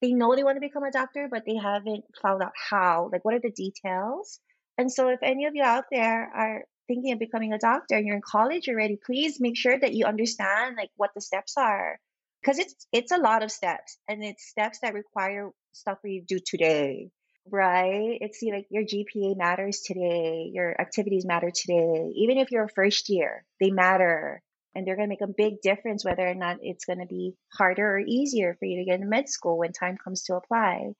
[0.00, 3.08] they know they want to become a doctor, but they haven't found out how.
[3.12, 4.40] Like, what are the details?
[4.76, 8.16] And so, if any of you out there are thinking of becoming a doctor you're
[8.16, 12.00] in college already, please make sure that you understand like what the steps are,
[12.42, 16.20] because it's it's a lot of steps, and it's steps that require stuff for you
[16.22, 17.10] to do today,
[17.50, 18.18] right?
[18.20, 22.68] It's see, like your GPA matters today, your activities matter today, even if you're a
[22.68, 24.42] first year, they matter
[24.74, 27.34] and they're going to make a big difference whether or not it's going to be
[27.52, 30.92] harder or easier for you to get into med school when time comes to apply.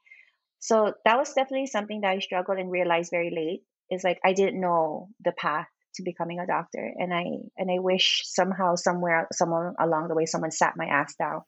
[0.59, 4.33] So that was definitely something that I struggled and realized very late is like I
[4.33, 7.25] didn't know the path to becoming a doctor and I
[7.57, 11.43] and I wish somehow somewhere someone along the way someone sat my ass down.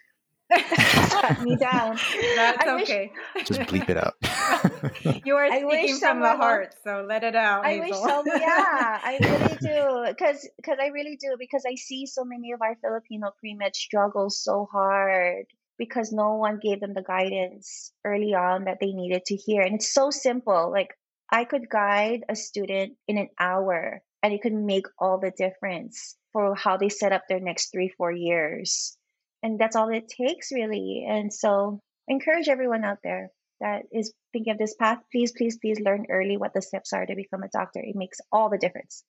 [0.52, 1.96] sat me down.
[2.36, 3.12] That's I wish- okay.
[3.44, 4.14] Just bleep it out.
[5.24, 7.64] You are wish speaking from the heart, so let it out.
[7.64, 8.04] I wish Hazel.
[8.04, 8.22] so.
[8.26, 10.04] Yeah, I really do.
[10.08, 11.36] Because because I really do.
[11.38, 15.46] Because I see so many of our Filipino pre med struggle so hard
[15.78, 19.62] because no one gave them the guidance early on that they needed to hear.
[19.62, 20.70] And it's so simple.
[20.70, 20.88] Like
[21.30, 26.16] I could guide a student in an hour, and it could make all the difference
[26.32, 28.96] for how they set up their next three four years.
[29.42, 31.04] And that's all it takes, really.
[31.06, 35.80] And so, encourage everyone out there that is thinking of this path, please, please, please
[35.80, 37.80] learn early what the steps are to become a doctor.
[37.80, 39.04] It makes all the difference.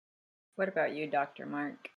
[0.57, 1.46] What about you, Dr.
[1.46, 1.88] Mark?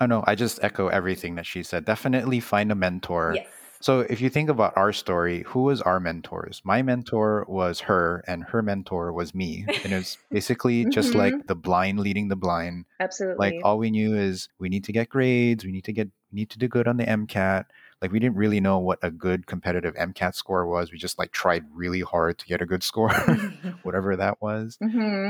[0.00, 1.84] oh no, I just echo everything that she said.
[1.84, 3.32] Definitely find a mentor.
[3.34, 3.48] Yes.
[3.80, 6.60] So if you think about our story, who was our mentors?
[6.64, 9.64] My mentor was her, and her mentor was me.
[9.84, 11.16] And it was basically just Mhm.
[11.16, 12.84] like the blind leading the blind.
[13.00, 13.38] Absolutely.
[13.38, 16.36] Like all we knew is we need to get grades, we need to get we
[16.40, 17.64] need to do good on the MCAT.
[18.00, 20.92] Like we didn't really know what a good competitive MCAT score was.
[20.92, 23.10] We just like tried really hard to get a good score,
[23.82, 24.78] whatever that was.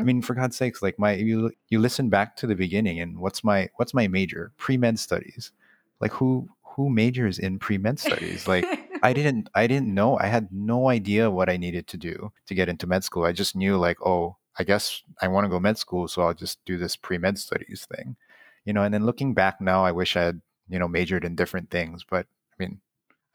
[0.01, 3.01] I hmm mean, for God's sakes, like my you you listen back to the beginning
[3.01, 4.53] and what's my what's my major?
[4.59, 5.53] Pre med studies.
[6.01, 8.47] Like who who majors in pre med studies?
[8.47, 8.69] Like
[9.03, 10.19] I didn't I didn't know.
[10.19, 13.25] I had no idea what I needed to do to get into med school.
[13.25, 16.35] I just knew like, oh, I guess I want to go med school, so I'll
[16.35, 18.17] just do this pre med studies thing.
[18.65, 21.35] You know, and then looking back now, I wish I had, you know, majored in
[21.37, 22.27] different things, but
[22.59, 22.81] I mean,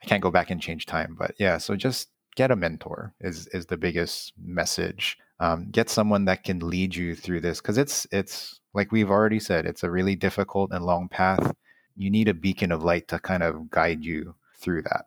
[0.02, 1.16] I can't go back and change time.
[1.18, 5.18] But yeah, so just get a mentor is is the biggest message.
[5.40, 9.40] Um, get someone that can lead you through this because it's it's like we've already
[9.40, 11.54] said, it's a really difficult and long path.
[11.96, 15.06] You need a beacon of light to kind of guide you through that.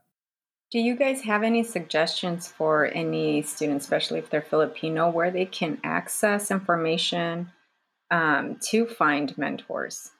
[0.70, 5.46] Do you guys have any suggestions for any students, especially if they're Filipino, where they
[5.46, 7.52] can access information
[8.12, 10.12] um, to find mentors?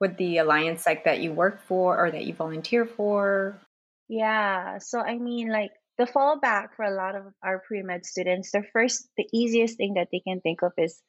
[0.00, 3.60] Would the alliance like that you work for or that you volunteer for?
[4.08, 4.78] Yeah.
[4.78, 8.62] So, I mean, like the fallback for a lot of our pre med students, the
[8.72, 11.00] first, the easiest thing that they can think of is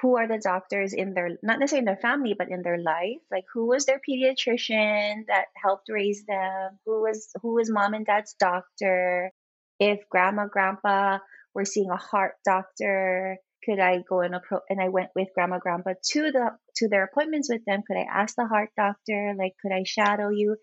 [0.00, 3.20] who are the doctors in their not necessarily in their family but in their life
[3.30, 8.06] like who was their pediatrician that helped raise them who was who was mom and
[8.06, 9.30] dad's doctor
[9.78, 11.18] if grandma grandpa
[11.54, 15.58] were seeing a heart doctor could i go and approach and i went with grandma
[15.58, 19.52] grandpa to the to their appointments with them could i ask the heart doctor like
[19.62, 20.56] could i shadow you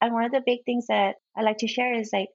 [0.00, 2.28] and one of the big things that i like to share is like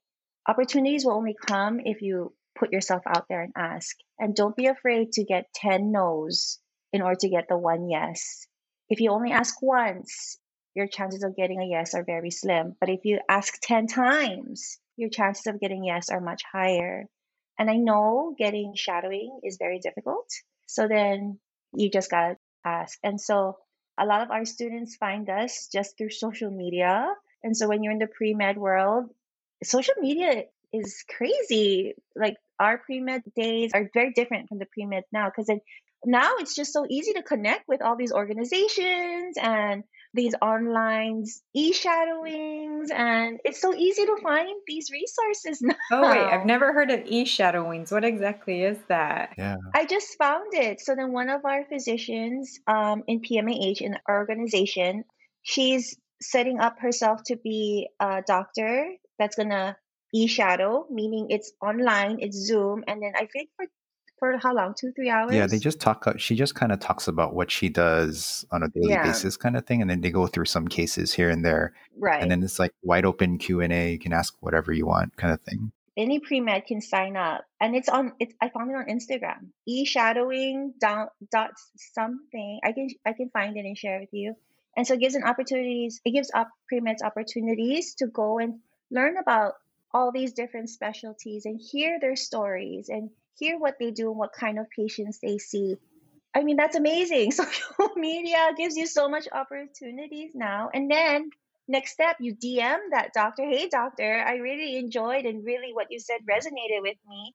[0.47, 3.95] opportunities will only come if you put yourself out there and ask.
[4.20, 6.59] And don't be afraid to get 10 no's
[6.91, 8.45] in order to get the one yes.
[8.89, 10.38] If you only ask once,
[10.76, 12.76] your chances of getting a yes are very slim.
[12.80, 17.05] But if you ask 10 times, your chances of getting yes are much higher.
[17.60, 20.28] And I know getting shadowing is very difficult.
[20.66, 21.39] So then
[21.74, 22.97] you just got to ask.
[23.03, 23.57] And so
[23.99, 27.05] a lot of our students find us just through social media.
[27.43, 29.10] And so when you're in the pre med world,
[29.62, 31.95] social media is crazy.
[32.16, 35.51] Like our pre med days are very different from the pre med now because
[36.05, 39.84] now it's just so easy to connect with all these organizations and
[40.14, 45.76] these online e-shadowings and it's so easy to find these resources now.
[45.91, 47.91] Oh wait, I've never heard of e-shadowings.
[47.91, 49.34] What exactly is that?
[49.38, 49.57] Yeah.
[49.74, 50.82] I just found it.
[50.82, 55.03] So then one of our physicians um, in PMAH in our organization,
[55.43, 59.78] she's setting up herself to be a doctor that's gonna
[60.14, 63.66] e-shadow, meaning it's online, it's Zoom, and then I think for
[64.20, 64.74] for how long?
[64.78, 65.34] Two, three hours?
[65.34, 66.05] Yeah, they just talk.
[66.05, 69.03] Uh, she just kind of talks about what she does on a daily yeah.
[69.03, 71.74] basis, kind of thing, and then they go through some cases here and there.
[71.97, 72.22] Right.
[72.22, 73.91] And then it's like wide open Q and A.
[73.93, 75.72] You can ask whatever you want, kind of thing.
[75.97, 78.13] Any pre med can sign up, and it's on.
[78.20, 79.47] It's I found it on Instagram.
[79.65, 82.59] E shadowing dot dot something.
[82.63, 84.36] I can I can find it and share with you.
[84.78, 85.99] And so it gives an opportunities.
[86.05, 88.59] It gives up pre meds opportunities to go and
[88.91, 89.55] learn about
[89.91, 93.09] all these different specialties and hear their stories and
[93.40, 95.78] hear what they do and what kind of patients they see.
[96.36, 97.32] I mean, that's amazing.
[97.32, 100.70] Social media gives you so much opportunities now.
[100.74, 101.30] And then
[101.68, 106.00] next step, you DM that doctor, hey, doctor, I really enjoyed and really what you
[106.00, 107.34] said resonated with me.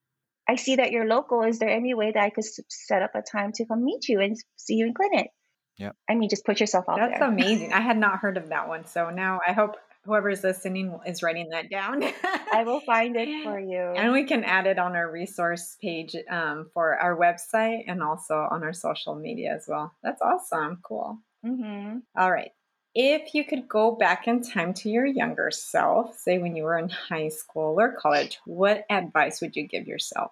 [0.49, 1.43] I see that you're local.
[1.43, 4.21] Is there any way that I could set up a time to come meet you
[4.21, 5.31] and see you in clinic?
[5.79, 5.93] Yeah.
[6.09, 7.31] I mean, just put yourself out That's there.
[7.31, 7.73] That's amazing.
[7.73, 8.85] I had not heard of that one.
[8.87, 12.03] So now I hope whoever's listening is writing that down.
[12.53, 13.93] I will find it for you.
[13.97, 18.35] And we can add it on our resource page um, for our website and also
[18.51, 19.93] on our social media as well.
[20.03, 20.81] That's awesome.
[20.87, 21.19] Cool.
[21.45, 21.99] Mm-hmm.
[22.17, 22.51] All right.
[22.95, 26.79] If you could go back in time to your younger self, say when you were
[26.79, 30.31] in high school or college, what advice would you give yourself?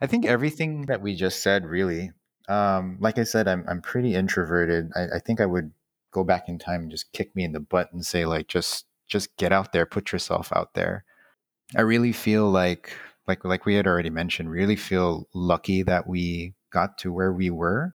[0.00, 2.10] I think everything that we just said, really.
[2.48, 4.90] Um, like I said, I'm, I'm pretty introverted.
[4.94, 5.72] I, I think I would
[6.10, 8.86] go back in time and just kick me in the butt and say like just
[9.08, 11.04] just get out there put yourself out there.
[11.76, 12.92] I really feel like
[13.26, 17.50] like like we had already mentioned really feel lucky that we got to where we
[17.50, 17.94] were.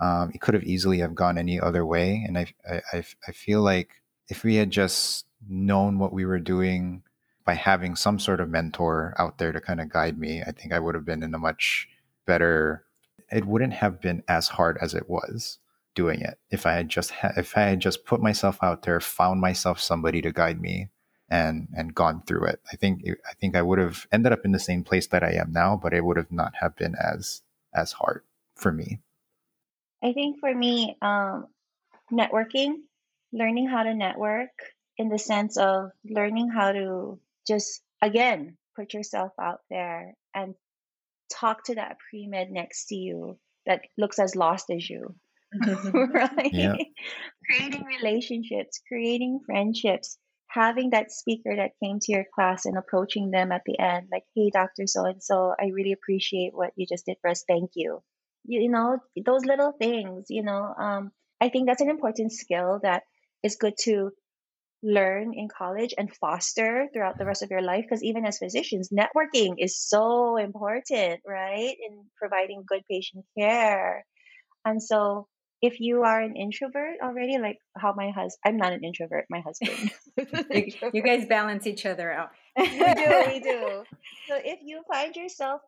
[0.00, 3.60] Um, it could have easily have gone any other way and I, I i feel
[3.60, 4.00] like
[4.30, 7.02] if we had just known what we were doing
[7.44, 10.72] by having some sort of mentor out there to kind of guide me i think
[10.72, 11.86] i would have been in a much
[12.26, 12.84] better
[13.30, 15.58] it wouldn't have been as hard as it was
[15.94, 16.38] doing it.
[16.50, 19.80] If i had just ha- if i had just put myself out there found myself
[19.80, 20.90] somebody to guide me
[21.28, 24.52] and and gone through it i think i think i would have ended up in
[24.52, 27.42] the same place that i am now but it would have not have been as
[27.72, 28.22] as hard
[28.56, 29.00] for me.
[30.02, 31.46] I think for me um
[32.12, 32.74] networking
[33.32, 34.50] learning how to network
[34.96, 40.54] in the sense of learning how to just again put yourself out there and
[41.32, 45.14] talk to that pre-med next to you that looks as lost as you
[45.94, 46.52] right?
[46.52, 46.76] Yeah.
[47.44, 53.52] creating relationships, creating friendships, having that speaker that came to your class and approaching them
[53.52, 54.86] at the end, like, hey, Dr.
[54.86, 57.44] So and so, I really appreciate what you just did for us.
[57.48, 58.02] Thank you.
[58.44, 62.80] You, you know, those little things, you know, um, I think that's an important skill
[62.82, 63.02] that
[63.42, 64.10] is good to
[64.82, 68.88] learn in college and foster throughout the rest of your life because even as physicians
[68.88, 74.06] networking is so important right in providing good patient care
[74.64, 75.28] and so
[75.62, 79.40] if you are an introvert already, like how my husband, I'm not an introvert, my
[79.40, 79.90] husband.
[80.50, 82.30] you, you, guys balance each other out.
[82.56, 83.82] we do, we do.
[84.28, 85.60] So if you find yourself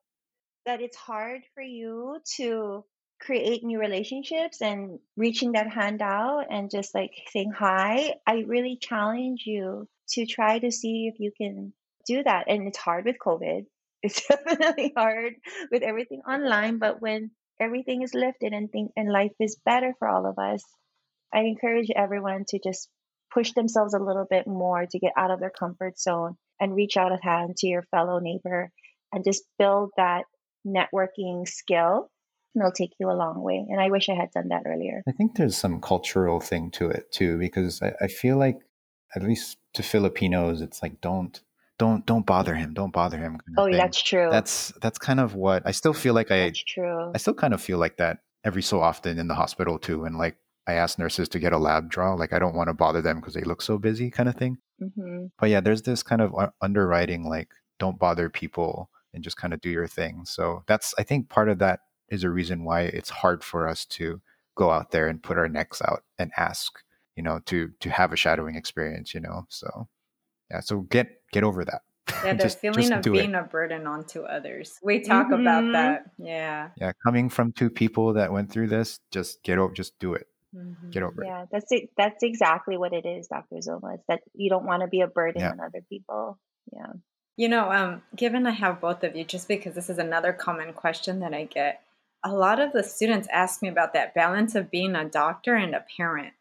[0.64, 2.84] that it's hard for you to
[3.20, 8.78] create new relationships and reaching that hand out and just like saying hi, I really
[8.80, 11.72] challenge you to try to see if you can
[12.06, 12.44] do that.
[12.48, 13.66] And it's hard with COVID.
[14.02, 15.34] It's definitely hard
[15.70, 17.30] with everything online, but when
[17.60, 20.64] everything is lifted and think and life is better for all of us.
[21.32, 22.88] I encourage everyone to just
[23.32, 26.96] push themselves a little bit more to get out of their comfort zone and reach
[26.96, 28.70] out a hand to your fellow neighbor
[29.12, 30.24] and just build that
[30.66, 32.10] networking skill
[32.54, 33.64] and it'll take you a long way.
[33.68, 35.02] And I wish I had done that earlier.
[35.08, 38.58] I think there's some cultural thing to it too, because I, I feel like
[39.14, 41.40] at least to Filipinos, it's like don't
[41.82, 43.40] don't don't bother him, don't bother him.
[43.58, 43.72] Oh, thing.
[43.76, 44.28] that's true.
[44.30, 47.10] that's that's kind of what I still feel like I that's true.
[47.12, 50.16] I still kind of feel like that every so often in the hospital too, and
[50.16, 50.36] like
[50.68, 53.18] I ask nurses to get a lab draw, like I don't want to bother them
[53.18, 54.58] because they look so busy, kind of thing.
[54.78, 57.48] hmm But yeah, there's this kind of underwriting, like
[57.80, 60.24] don't bother people and just kind of do your thing.
[60.24, 61.80] So that's I think part of that
[62.10, 64.20] is a reason why it's hard for us to
[64.54, 66.78] go out there and put our necks out and ask,
[67.16, 69.46] you know, to to have a shadowing experience, you know.
[69.48, 69.88] So
[70.52, 71.82] yeah, so get get over that.
[72.24, 73.18] Yeah, the Just- feeling just of do it.
[73.18, 74.78] being a burden onto others.
[74.82, 75.72] We talk about Mhm.
[75.72, 76.04] that.
[76.18, 76.68] Yeah.
[76.76, 80.26] Yeah, coming from two people that went through this, just get over, just do it.
[80.54, 80.90] Mhm.
[80.90, 81.26] Get over it.
[81.28, 81.90] Yeah, that's it.
[81.96, 83.56] That's exactly what it is, Dr.
[83.56, 83.94] Zulma.
[83.94, 85.52] It's that you don't want to be a burden Yeah.
[85.52, 86.38] on other people.
[86.72, 86.92] Yeah.
[87.36, 90.74] You know, um, given I have both of you, just because this is another common
[90.74, 91.82] question that I get,
[92.22, 95.74] a lot of the students ask me about that balance of being a doctor and
[95.74, 96.34] a parent.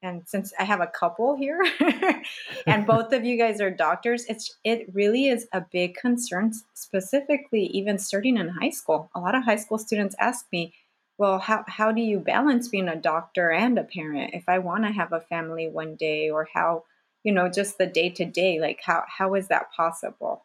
[0.00, 1.60] And since I have a couple here,
[2.66, 7.64] and both of you guys are doctors, it's it really is a big concern, specifically
[7.66, 9.10] even starting in high school.
[9.14, 10.72] A lot of high school students ask me,
[11.18, 14.84] "Well, how how do you balance being a doctor and a parent if I want
[14.84, 16.84] to have a family one day, or how
[17.24, 18.60] you know just the day to day?
[18.60, 20.44] Like how how is that possible?"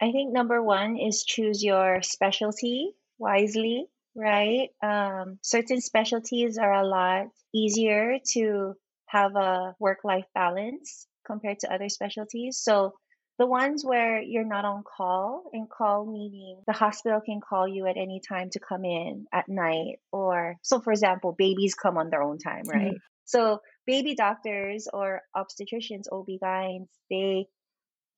[0.00, 4.68] I think number one is choose your specialty wisely, right?
[4.82, 8.74] Um, certain specialties are a lot easier to
[9.06, 12.58] have a work life balance compared to other specialties.
[12.58, 12.94] So,
[13.38, 17.86] the ones where you're not on call, and call meaning the hospital can call you
[17.86, 22.10] at any time to come in at night, or so for example, babies come on
[22.10, 22.92] their own time, right?
[23.24, 27.46] So, baby doctors or obstetricians, OB-GYNs, they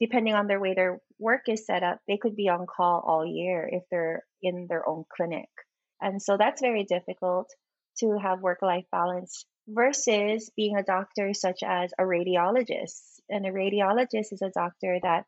[0.01, 3.25] depending on their way their work is set up, they could be on call all
[3.25, 5.49] year if they're in their own clinic.
[6.05, 7.49] And so that's very difficult
[8.01, 13.01] to have work life balance versus being a doctor such as a radiologist.
[13.31, 15.25] And a radiologist is a doctor that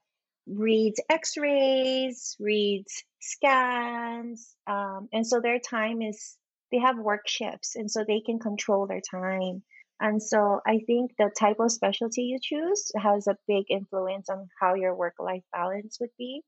[0.47, 4.55] reads x rays, reads scans.
[4.67, 6.37] Um, and so their time is,
[6.71, 7.75] they have work shifts.
[7.75, 9.63] And so they can control their time.
[9.99, 14.51] And so I think the type of specialty you choose has a big influence on
[14.61, 16.43] how your work life balance would be.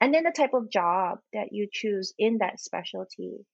[0.00, 3.44] And then the type of job that you choose in that specialty.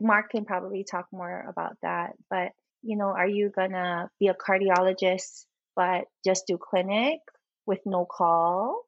[0.00, 2.12] Mark can probably talk more about that.
[2.30, 5.44] But, you know, are you going to be a cardiologist
[5.74, 7.18] but just do clinic
[7.66, 8.82] with no call?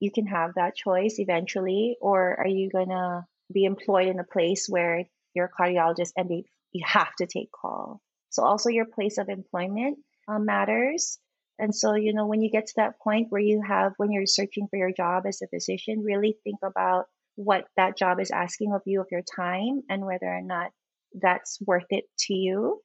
[0.00, 1.96] You can have that choice eventually.
[2.00, 6.28] Or are you going to be employed in a place where you're a cardiologist and
[6.28, 8.00] they, you have to take call?
[8.30, 9.98] So also your place of employment
[10.28, 11.18] um, matters.
[11.58, 14.26] And so, you know, when you get to that point where you have, when you're
[14.26, 18.72] searching for your job as a physician, really think about what that job is asking
[18.72, 20.70] of you of your time and whether or not
[21.20, 22.80] that's worth it to you,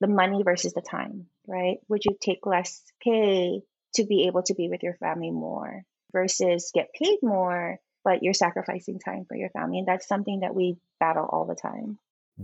[0.00, 1.78] the money versus the time, right?
[1.88, 3.62] Would you take less pay
[3.94, 5.82] to be able to be with your family more
[6.12, 9.78] versus get paid more, but you're sacrificing time for your family?
[9.78, 11.98] And that's something that we battle all the time.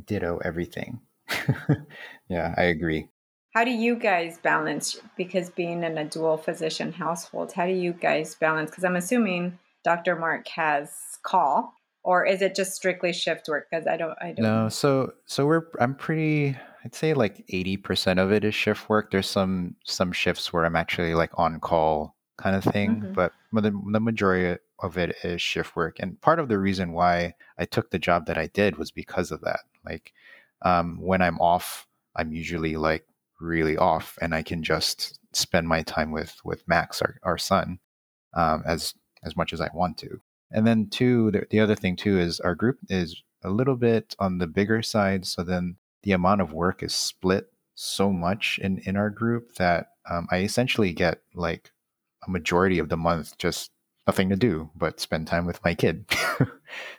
[0.04, 1.00] Ditto everything.
[2.28, 3.08] yeah, I agree.
[3.54, 5.00] How do you guys balance?
[5.16, 8.70] Because being in a dual physician household, how do you guys balance?
[8.70, 10.14] Because I'm assuming Dr.
[10.16, 13.66] Mark has call, or is it just strictly shift work?
[13.70, 14.42] Because I don't, I don't.
[14.42, 19.10] No, so so we're I'm pretty I'd say like 80% of it is shift work.
[19.10, 23.14] There's some some shifts where I'm actually like on call kind of thing, Mhm.
[23.14, 25.96] but the, the majority of it is shift work.
[25.98, 29.32] And part of the reason why I took the job that I did was because
[29.32, 29.60] of that.
[29.84, 30.12] Like
[30.62, 33.06] um, when I'm off, I'm usually like
[33.40, 37.78] really off, and I can just spend my time with with Max, our, our son,
[38.34, 40.20] um, as as much as I want to.
[40.50, 44.14] And then two, the, the other thing too is our group is a little bit
[44.18, 48.78] on the bigger side, so then the amount of work is split so much in
[48.78, 51.72] in our group that um, I essentially get like
[52.26, 53.70] a majority of the month just
[54.06, 56.06] nothing to do but spend time with my kid.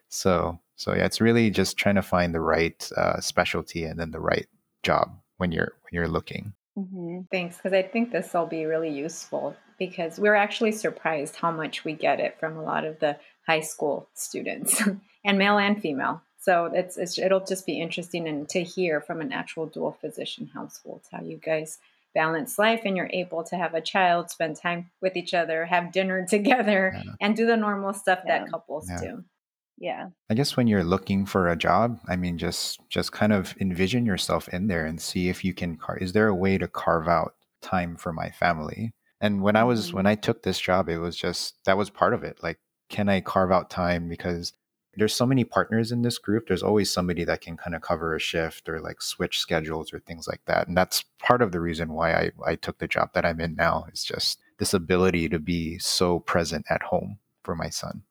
[0.09, 4.11] so so yeah, it's really just trying to find the right uh, specialty and then
[4.11, 4.47] the right
[4.83, 6.53] job when you're when you're looking.
[6.75, 11.51] hmm Thanks, because I think this will be really useful because we're actually surprised how
[11.51, 13.17] much we get it from a lot of the
[13.47, 14.83] high school students,
[15.25, 16.21] and male and female.
[16.39, 20.49] So it's, it's it'll just be interesting and to hear from an actual dual physician
[20.53, 21.79] household how you guys
[22.13, 25.91] balance life and you're able to have a child, spend time with each other, have
[25.91, 27.11] dinner together, Yeah.
[27.21, 28.39] and do the normal stuff Yeah.
[28.39, 28.99] that couples Yeah.
[29.01, 29.23] do.
[29.77, 30.09] Yeah.
[30.29, 34.05] I guess when you're looking for a job, I mean, just just kind of envision
[34.05, 35.77] yourself in there and see if you can.
[35.77, 38.93] Car- is there a way to carve out time for my family?
[39.21, 40.09] And when I was when mm.
[40.09, 42.39] I took this job, it was just that was part of it.
[42.41, 42.57] Like,
[42.89, 44.53] can I carve out time because
[44.95, 46.47] there's so many partners in this group.
[46.47, 49.99] There's always somebody that can kind of cover a shift or like switch schedules or
[49.99, 50.67] things like that.
[50.67, 53.55] And that's part of the reason why I, I took the job that I'm in
[53.55, 53.85] now.
[53.89, 58.01] It's just this ability to be so present at home for my son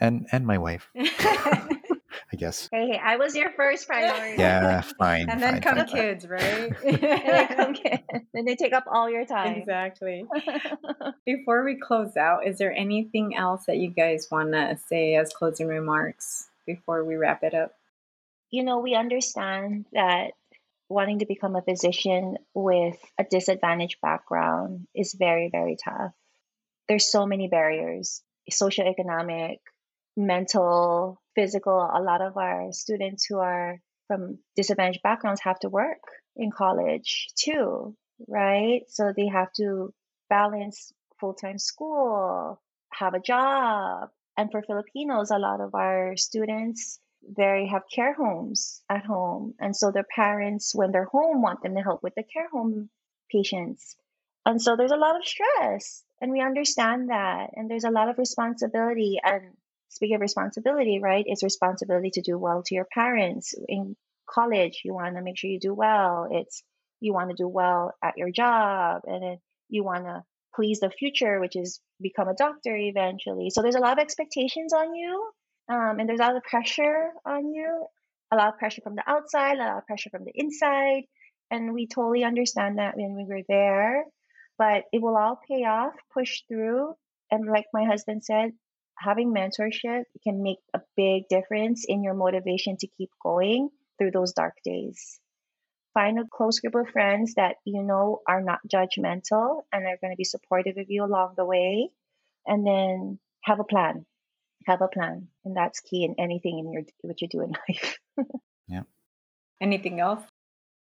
[0.00, 0.90] and and my wife.
[2.32, 2.68] I guess.
[2.72, 4.40] Hey, hey, I was your first priority.
[4.40, 5.28] Yeah, fine.
[5.28, 5.96] and then fine, come fine, fine.
[5.96, 6.72] kids, right?
[6.84, 9.56] and they come get, then they take up all your time.
[9.56, 10.24] exactly.
[11.26, 15.32] Before we close out, is there anything else that you guys want to say as
[15.32, 17.74] closing remarks before we wrap it up?
[18.52, 20.32] you know, we understand that
[20.88, 26.12] wanting to become a physician with a disadvantaged background is very, very tough.
[26.86, 29.58] There's so many barriers socioeconomic,
[30.16, 31.74] mental, physical.
[31.74, 36.02] A lot of our students who are from disadvantaged backgrounds have to work
[36.36, 37.96] in college too,
[38.28, 38.82] right?
[38.88, 39.92] So they have to
[40.28, 42.60] balance full time school,
[42.92, 44.10] have a job.
[44.36, 46.98] And for Filipinos, a lot of our students
[47.36, 49.54] they have care homes at home.
[49.60, 52.90] And so their parents, when they're home, want them to help with the care home
[53.30, 53.96] patients.
[54.44, 57.50] And so there's a lot of stress, and we understand that.
[57.54, 59.20] And there's a lot of responsibility.
[59.22, 59.52] And
[59.92, 63.54] speaking of responsibility, right, it's responsibility to do well to your parents.
[63.68, 63.96] In
[64.28, 66.28] college, you want to make sure you do well.
[66.30, 66.62] It's
[67.00, 69.36] you want to do well at your job, and then
[69.68, 70.22] you want to
[70.54, 73.50] please the future, which is become a doctor eventually.
[73.50, 75.32] So there's a lot of expectations on you
[75.68, 77.86] um, and there's a lot of pressure on you,
[78.32, 81.04] a lot of pressure from the outside, a lot of pressure from the inside.
[81.50, 84.04] And we totally understand that when we were there,
[84.58, 86.94] but it will all pay off, push through.
[87.30, 88.52] And like my husband said,
[89.02, 94.32] having mentorship can make a big difference in your motivation to keep going through those
[94.32, 95.18] dark days.
[95.94, 100.12] Find a close group of friends that you know are not judgmental and are going
[100.12, 101.90] to be supportive of you along the way.
[102.46, 104.06] And then have a plan
[104.66, 107.98] have a plan and that's key in anything in your what you do in life
[108.68, 108.82] Yeah.
[109.60, 110.22] Anything else?